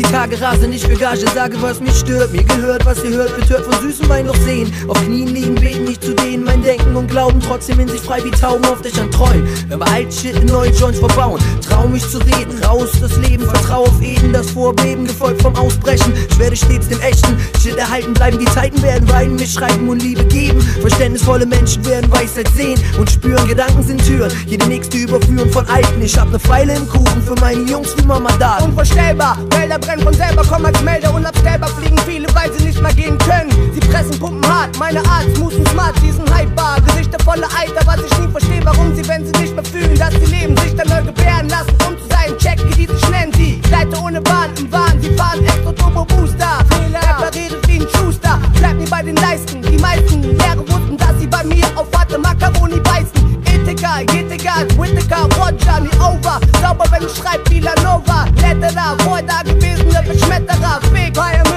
Die 0.00 0.02
Tage, 0.02 0.40
rase 0.40 0.66
nicht 0.66 0.86
für 0.86 0.96
Gage, 0.96 1.26
sage, 1.34 1.56
was 1.60 1.80
mich 1.80 1.94
stört. 1.94 2.32
Mir 2.32 2.42
gehört, 2.42 2.84
was 2.86 3.04
ihr 3.04 3.10
hört, 3.10 3.36
betört 3.38 3.64
von 3.64 3.80
süßem 3.82 4.08
Wein 4.08 4.26
noch 4.26 4.36
sehen. 4.36 4.72
Auf 4.88 5.00
Knien 5.04 5.28
liegen, 5.28 5.54
beten 5.54 5.84
nicht 5.84 6.02
zu 6.02 6.14
denen, 6.14 6.44
mein 6.44 6.62
Denken 6.62 6.96
und 6.96 7.08
Glauben 7.08 7.40
trotzdem 7.40 7.78
in 7.80 7.88
sich 7.88 8.00
frei 8.00 8.24
wie 8.24 8.30
Tauben 8.30 8.64
auf 8.64 8.80
Dächern 8.80 9.10
träumen. 9.10 9.46
Wenn 9.68 9.78
wir 9.78 9.86
alt 9.88 10.12
Shit 10.12 10.36
in 10.36 10.46
neue 10.46 10.70
Joints 10.70 10.98
verbauen, 10.98 11.40
trau 11.68 11.86
mich 11.86 12.08
zu 12.08 12.18
reden, 12.18 12.62
raus 12.64 12.90
das 13.00 13.16
Leben, 13.18 13.44
vertrau 13.44 13.82
auf 13.82 14.00
Eden, 14.02 14.32
das 14.32 14.50
Vorbeben, 14.50 15.06
gefolgt 15.06 15.42
vom 15.42 15.54
Ausbrechen. 15.56 15.99
Ich 16.30 16.38
werde 16.38 16.56
stets 16.56 16.88
dem 16.88 17.00
echten 17.00 17.36
Shit 17.60 17.76
erhalten 17.76 18.14
bleiben, 18.14 18.38
die 18.38 18.46
Zeiten 18.46 18.82
werden 18.82 19.08
weinen, 19.10 19.36
mir 19.36 19.46
schreiben 19.46 19.88
und 19.88 20.02
Liebe 20.02 20.24
geben. 20.24 20.60
Verständnisvolle 20.80 21.46
Menschen 21.46 21.84
werden 21.86 22.10
Weisheit 22.10 22.48
sehen 22.56 22.80
und 22.98 23.10
spüren, 23.10 23.46
Gedanken 23.46 23.82
sind 23.82 24.04
Türen, 24.04 24.32
jede 24.46 24.66
nächste 24.66 24.98
überführen 24.98 25.50
von 25.50 25.66
Alten. 25.68 26.02
Ich 26.02 26.18
hab 26.18 26.30
ne 26.30 26.38
Pfeile 26.38 26.74
im 26.74 26.88
Kuchen 26.88 27.22
für 27.22 27.34
meine 27.40 27.62
Jungs 27.62 27.94
wie 27.96 28.06
Mama 28.06 28.30
da. 28.38 28.58
Unvorstellbar, 28.58 29.38
Wälder 29.50 29.78
brennen 29.78 30.02
von 30.02 30.14
selber, 30.14 30.42
komm 30.48 30.64
als 30.64 30.80
Melder, 30.82 31.12
unabstellbar 31.14 31.68
fliegen 31.70 31.98
viele, 32.06 32.26
weil 32.34 32.52
sie 32.52 32.64
nicht 32.64 32.80
mehr 32.80 32.92
gehen 32.94 33.18
können. 33.18 33.50
Sie 33.74 33.80
pressen, 33.80 34.18
pumpen 34.18 34.46
hart, 34.50 34.78
meine 34.78 35.00
Art, 35.00 35.26
smoothen 35.36 35.66
smart, 35.66 35.94
sie 36.00 36.12
sind 36.12 36.28
hypebar. 36.34 36.80
Gesichter 36.86 37.18
voller 37.24 37.48
Eiter, 37.58 37.86
was 37.86 37.98
ich 38.04 38.18
nie 38.18 38.28
verstehe, 38.30 38.60
warum 38.64 38.94
sie, 38.94 39.06
wenn 39.08 39.26
sie 39.26 39.40
nicht 39.40 39.54
mehr 39.54 39.64
fühlen, 39.64 39.98
dass 39.98 40.12
sie 40.14 40.26
leben, 40.26 40.56
sich 40.58 40.74
dann 40.74 40.88
neu 40.88 41.02
gebären 41.02 41.48
lassen, 41.48 41.74
um 41.88 41.96
zu 41.98 42.09
sein. 42.30 42.38
Check, 42.38 42.58
wie 42.68 42.86
die 42.86 42.92
sich 42.92 43.08
nennen 43.08 43.32
sie. 43.34 43.60
Leiter 43.70 44.02
ohne 44.02 44.20
Bahn 44.20 44.50
im 44.58 44.70
Wahn, 44.72 45.00
sie 45.00 45.10
fahren 45.10 45.44
extra 45.44 45.72
Turbo 45.72 46.04
Booster. 46.04 46.58
Repariere 46.70 47.60
wie 47.66 47.80
ein 47.80 47.86
Schuster, 47.94 48.38
bleib 48.54 48.76
mir 48.76 48.88
bei 48.88 49.02
den 49.02 49.16
Leisten. 49.16 49.62
Die 49.62 49.78
meisten 49.78 50.22
Lehrer 50.22 50.58
wussten, 50.58 50.96
dass 50.96 51.18
sie 51.18 51.26
bei 51.26 51.44
mir 51.44 51.66
auf 51.76 51.86
harte 51.94 52.18
Macaroni 52.18 52.80
beißen. 52.80 53.42
Ethica, 53.44 54.00
Ethica, 54.00 54.64
Whittaker, 54.78 55.28
Roger, 55.38 55.80
nie 55.80 55.96
over. 55.98 56.40
Sauber, 56.60 56.84
wenn 56.90 57.06
ich 57.06 57.16
schreib, 57.16 57.48
Villanova. 57.50 58.26
Letterer, 58.40 58.96
vorher 59.00 59.26
da 59.26 59.42
gewesen, 59.42 59.90
der 59.90 60.02
Beschmetterer. 60.02 60.80
Fake, 60.92 61.14
Bayern 61.14 61.42
München, 61.44 61.49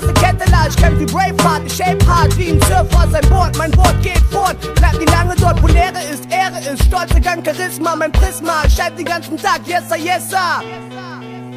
Masse 0.00 0.14
Ketteler. 0.14 0.68
Ich 0.68 0.76
kämpf 0.76 1.00
wie 1.00 1.06
Braveheart, 1.06 1.62
ich 1.66 1.74
shape 1.74 2.06
hart 2.06 2.36
wie 2.38 2.50
ein 2.50 2.60
Surfer. 2.62 3.08
Sein 3.10 3.28
Board, 3.28 3.56
mein 3.58 3.70
Board 3.72 4.00
geht 4.02 4.22
fort. 4.30 4.56
Bleib 4.76 5.00
wie 5.00 5.04
lange 5.06 5.34
dort, 5.34 5.60
wo 5.60 5.66
Lehre 5.66 6.00
ist, 6.12 6.30
Ehre 6.30 6.58
ist. 6.72 6.84
Stolze 6.84 7.20
Gang, 7.20 7.44
Charisma, 7.44 7.96
mein 7.96 8.12
Prisma. 8.12 8.62
Ich 8.66 8.74
schreib 8.74 8.96
den 8.96 9.06
ganzen 9.06 9.36
Tag, 9.36 9.60
yes 9.66 9.88
sir, 9.88 9.96
yes 9.96 10.30
sir. 10.30 10.60
Heb 10.60 10.70
die 10.82 11.47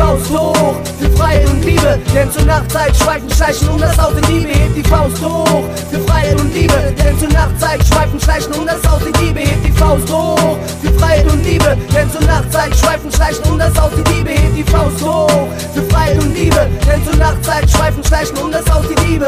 Faust 0.00 0.30
hoch 0.30 0.76
für 0.98 1.10
Freiheit 1.10 1.46
und 1.50 1.62
Liebe, 1.62 2.00
denn 2.14 2.32
zur 2.32 2.44
Nachtzeit 2.46 2.96
schweifen, 2.96 3.28
schleichen 3.30 3.68
um 3.68 3.78
das 3.78 3.98
Haus 3.98 4.14
in 4.16 4.34
Liebe. 4.34 4.48
Heb 4.48 4.74
die 4.74 4.82
Faust 4.82 5.22
hoch 5.22 5.64
für 5.90 6.00
Freiheit 6.00 6.40
und 6.40 6.54
Liebe, 6.54 6.94
denn 7.04 7.18
zur 7.18 7.28
Nachtzeit 7.28 7.84
schweifen, 7.84 8.18
schleichen 8.18 8.52
um 8.54 8.66
das 8.66 8.82
Haus 8.88 9.02
in 9.02 9.12
Liebe. 9.22 9.40
Heb 9.40 9.62
die 9.62 9.72
Faust 9.72 10.10
hoch 10.10 10.56
für 10.80 10.92
Freiheit 10.98 11.30
und 11.30 11.44
Liebe, 11.44 11.76
denn 11.94 12.10
zur 12.10 12.22
Nachtzeit 12.22 12.74
schweifen, 12.74 13.12
schleichen 13.12 13.44
um 13.50 13.58
das 13.58 13.78
Haus 13.78 13.92
in 13.92 14.04
Liebe. 14.14 14.30
Heb 14.30 14.56
die 14.56 14.62
Faust 14.62 15.02
hoch 15.04 15.48
für 15.74 15.82
Freiheit 15.82 16.22
und 16.22 16.34
Liebe, 16.34 16.68
denn 16.90 17.04
zur 17.04 17.16
Nachtzeit 17.16 17.70
schweifen, 17.70 18.02
schleichen 18.02 18.38
um 18.38 18.50
das 18.50 18.70
Haus 18.72 18.86
in 18.86 19.10
Liebe. 19.10 19.26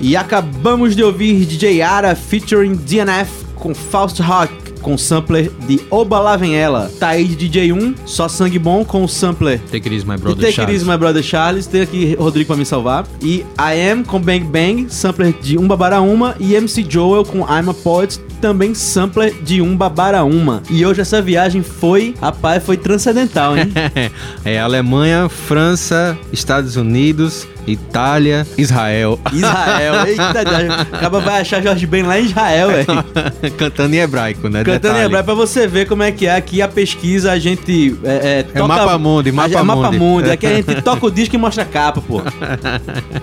E 0.00 0.16
acabamos 0.16 0.96
de 0.96 1.04
ouvir 1.04 1.44
DJ 1.44 1.82
Ara 1.82 2.16
featuring 2.16 2.78
DNF 2.86 3.28
com 3.56 3.74
Faust 3.74 4.20
Rock 4.20 4.69
com 4.80 4.96
sampler 4.98 5.50
de 5.66 5.80
Oba 5.90 6.18
Lá 6.20 6.36
Vem 6.36 6.56
Ela. 6.56 6.90
Tá 6.98 7.08
aí 7.08 7.24
de 7.24 7.36
DJ 7.36 7.72
1, 7.72 7.94
só 8.06 8.28
sangue 8.28 8.58
bom 8.58 8.84
com 8.84 9.04
o 9.04 9.08
sampler 9.08 9.60
Take 9.70 9.88
it 9.88 9.94
easy, 9.94 10.06
my 10.06 10.16
brother 10.16 10.36
Take 10.36 10.46
It 10.46 10.56
Charles. 10.56 10.74
Easy 10.74 10.90
My 10.90 10.96
Brother 10.96 11.22
Charles. 11.22 11.66
Tem 11.66 11.82
aqui 11.82 12.14
Rodrigo 12.18 12.48
pra 12.48 12.56
me 12.56 12.64
salvar. 12.64 13.06
E 13.22 13.44
I 13.58 13.90
Am 13.90 14.04
com 14.04 14.20
Bang 14.20 14.44
Bang, 14.44 14.86
sampler 14.88 15.34
de 15.40 15.58
Um 15.58 15.66
Babara 15.66 16.00
Uma. 16.00 16.34
E 16.38 16.54
MC 16.54 16.84
Joel 16.88 17.24
com 17.24 17.40
I'm 17.40 17.70
a 17.70 17.74
Poet, 17.74 18.18
também 18.40 18.74
sampler 18.74 19.34
de 19.42 19.60
Um 19.60 19.76
Babara 19.76 20.24
Uma. 20.24 20.62
E 20.70 20.84
hoje 20.84 21.00
essa 21.00 21.20
viagem 21.20 21.62
foi, 21.62 22.14
rapaz, 22.20 22.64
foi 22.64 22.76
transcendental, 22.76 23.56
hein? 23.56 23.72
é 24.44 24.58
Alemanha, 24.58 25.28
França, 25.28 26.18
Estados 26.32 26.76
Unidos, 26.76 27.46
Itália, 27.66 28.46
Israel. 28.56 29.18
Israel, 29.32 30.06
eita, 30.06 30.40
acaba 30.92 31.20
vai 31.20 31.40
achar 31.40 31.62
Jorge 31.62 31.86
Ben 31.86 32.02
lá 32.02 32.18
em 32.18 32.24
Israel, 32.24 32.68
velho. 32.68 32.86
Cantando 33.56 33.94
em 33.94 33.98
hebraico, 33.98 34.48
né? 34.48 34.64
Cantando 34.64 34.74
em 34.74 34.80
Detalhe. 34.80 35.04
hebraico 35.04 35.26
pra 35.26 35.34
você 35.34 35.66
ver 35.66 35.86
como 35.86 36.02
é 36.02 36.12
que 36.12 36.26
é. 36.26 36.34
Aqui 36.34 36.62
a 36.62 36.68
pesquisa 36.68 37.32
a 37.32 37.38
gente. 37.38 37.96
É, 38.04 38.44
é, 38.54 38.62
mapa 38.62 38.98
mundi, 38.98 39.32
mapa 39.32 39.58
é 39.58 39.62
mapa 39.62 39.92
mundi. 39.92 40.30
Aqui 40.30 40.46
a 40.46 40.54
gente 40.54 40.74
toca 40.82 41.06
o 41.06 41.10
disco 41.10 41.34
e 41.34 41.38
mostra 41.38 41.62
a 41.62 41.66
capa, 41.66 42.00
pô. 42.00 42.22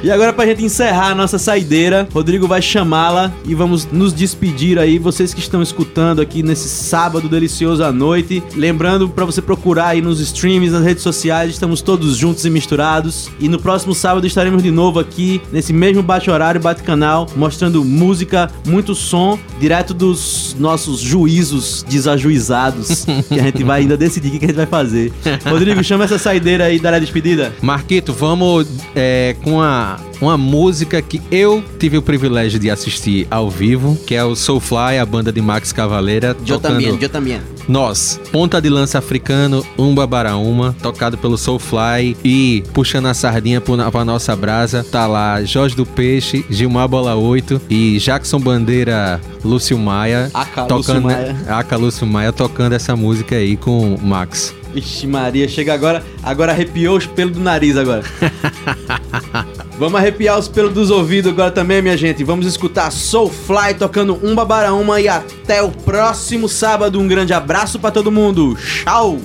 E 0.04 0.12
agora 0.12 0.34
pra 0.34 0.46
gente 0.46 0.64
encerrar 0.64 1.12
a 1.12 1.16
nossa 1.16 1.38
saideira, 1.38 2.08
Rodrigo 2.14 2.48
vai 2.48 2.62
chamá-la 2.62 3.32
e 3.46 3.56
vamos 3.56 3.88
nos 3.92 4.14
despedir 4.14 4.78
aí. 4.80 5.00
Vocês 5.00 5.34
que 5.34 5.40
estão 5.40 5.62
escutando 5.62 6.22
aqui 6.22 6.44
nesse 6.44 6.70
sábado 6.70 7.28
delicioso 7.28 7.84
à 7.84 7.92
noite. 7.92 8.44
Lembrando 8.56 9.10
pra 9.10 9.26
você 9.26 9.42
procurar 9.42 9.88
aí 9.88 10.02
nos 10.02 10.20
streams, 10.20 10.72
nas 10.72 10.84
redes 10.84 11.04
sociais, 11.04 11.52
estamos 11.52 11.82
todos 11.82 12.18
juntos 12.18 12.46
e 12.46 12.50
misturados. 12.50 13.30
E 13.40 13.50
no 13.50 13.60
próximo 13.60 13.94
sábado 13.96 14.27
estaremos 14.28 14.62
de 14.62 14.72
novo 14.72 15.00
aqui, 15.00 15.42
nesse 15.52 15.74
mesmo 15.74 16.04
bate-horário, 16.04 16.60
bate-canal, 16.60 17.28
mostrando 17.36 17.84
música, 17.84 18.50
muito 18.66 18.94
som, 18.94 19.40
direto 19.60 19.94
dos 19.94 20.56
nossos 20.60 21.00
juízos 21.00 21.86
desajuizados, 21.88 23.06
que 23.28 23.40
a 23.40 23.44
gente 23.44 23.64
vai 23.64 23.82
ainda 23.82 23.98
decidir 23.98 24.30
o 24.30 24.32
que 24.32 24.40
que 24.40 24.46
a 24.46 24.48
gente 24.50 24.58
vai 24.58 24.66
fazer. 24.66 25.14
Rodrigo, 25.46 25.84
chama 25.84 26.06
essa 26.06 26.18
saideira 26.18 26.66
aí 26.66 26.80
da 26.80 26.98
despedida. 27.00 27.54
Marquito, 27.62 28.14
vamos 28.14 28.68
é, 28.96 29.36
com 29.44 29.62
a 29.62 30.00
uma 30.22 30.38
música 30.38 31.02
que 31.02 31.22
eu 31.32 31.64
tive 31.80 31.98
o 31.98 32.02
privilégio 32.02 32.60
de 32.60 32.70
assistir 32.70 33.28
ao 33.30 33.50
vivo, 33.50 33.98
que 34.06 34.16
é 34.16 34.24
o 34.24 34.36
Soulfly, 34.36 34.98
a 35.00 35.06
banda 35.06 35.32
de 35.32 35.42
Max 35.42 35.72
Cavaleira. 35.72 36.36
Eu 36.46 36.60
também, 36.60 36.98
eu 37.00 37.10
também. 37.10 37.42
Nós, 37.68 38.20
ponta 38.32 38.62
de 38.62 38.70
lança 38.70 38.98
africano, 38.98 39.66
Umba 39.78 40.08
Baraúma, 40.08 40.76
tocado 40.82 41.18
pelo 41.18 41.38
Soulfly 41.38 42.16
e 42.24 42.64
puxando 42.74 43.08
a 43.08 43.14
sardinha 43.14 43.60
pra 43.60 44.06
nossa 44.06 44.36
brasa, 44.36 44.84
tá 44.84 45.06
lá 45.06 45.44
Jorge 45.44 45.76
do 45.76 45.86
Peixe, 45.86 46.46
Gilmar 46.50 46.88
Bola 46.88 47.16
8 47.16 47.62
e 47.70 47.98
Jackson 47.98 48.40
Bandeira 48.40 49.20
Lúcio 49.44 49.78
Maia 49.78 50.32
Aca 50.34 50.64
tocando, 50.64 51.04
Lúcio? 51.04 51.18
Maia. 51.18 51.36
Aca 51.50 51.76
Lúcio 51.76 52.08
Maia 52.08 52.32
tocando 52.32 52.74
essa 52.74 52.96
música 52.96 53.36
aí 53.36 53.58
com 53.58 53.96
o 53.96 54.02
Max. 54.02 54.56
Ixi, 54.74 55.08
Maria, 55.08 55.48
chega 55.48 55.74
agora. 55.74 56.04
Agora 56.22 56.52
arrepiou 56.52 56.98
os 56.98 57.06
pelos 57.06 57.34
do 57.34 57.40
nariz 57.40 57.76
agora. 57.76 58.04
Vamos 59.78 60.00
arrepiar 60.00 60.40
os 60.40 60.48
pelos 60.48 60.74
dos 60.74 60.90
ouvidos 60.90 61.32
agora 61.32 61.52
também, 61.52 61.84
minha 61.84 61.96
gente. 61.96 62.24
Vamos 62.24 62.48
escutar 62.48 62.92
Soulfly 62.92 63.76
tocando 63.78 64.20
um 64.24 64.34
babaraúma 64.34 65.00
e 65.00 65.08
até 65.08 65.62
o 65.62 65.70
próximo 65.70 66.50
sábado. 66.50 67.00
Um 67.00 67.08
grande 67.08 67.32
abraço 67.32 67.78
pra 67.78 67.92
todo 67.92 68.12
mundo. 68.12 68.56
Tchau! 68.56 69.20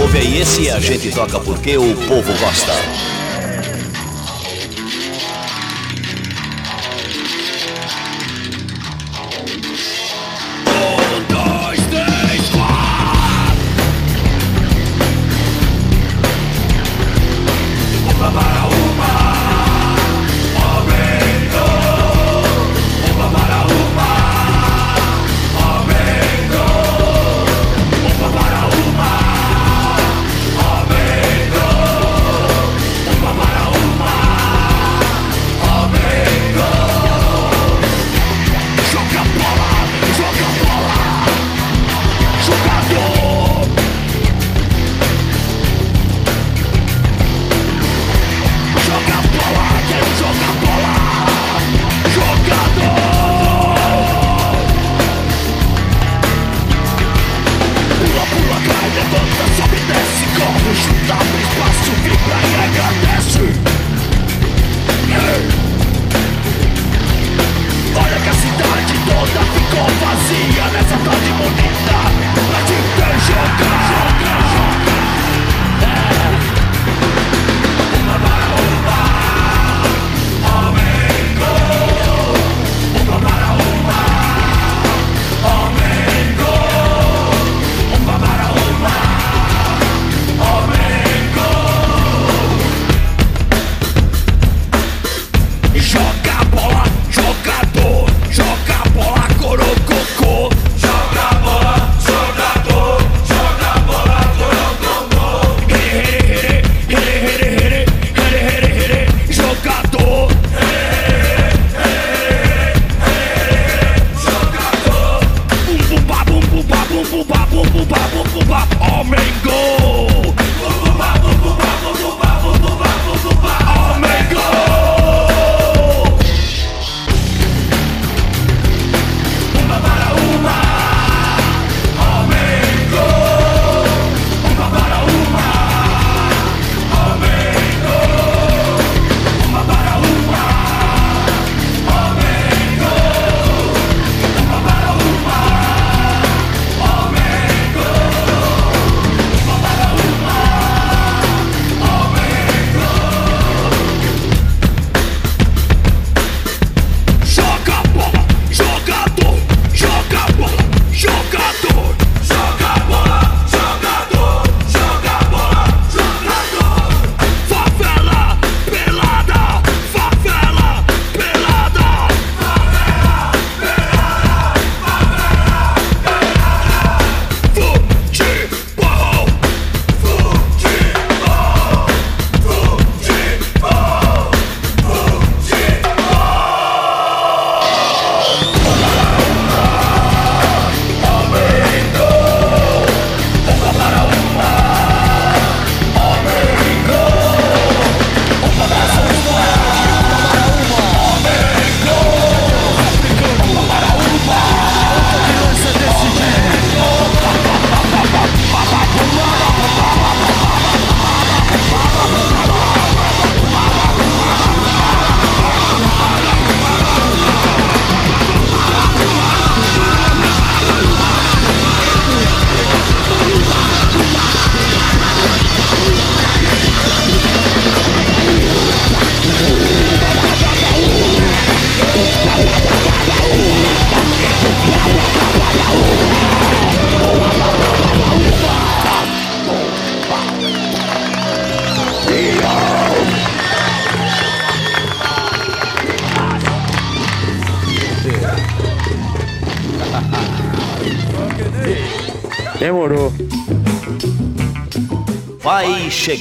Ouve 0.00 0.18
aí 0.18 0.38
esse 0.38 0.70
a 0.70 0.78
gente 0.78 1.10
toca 1.12 1.40
porque 1.40 1.78
o 1.78 1.94
povo 2.06 2.32
gosta. 2.38 3.13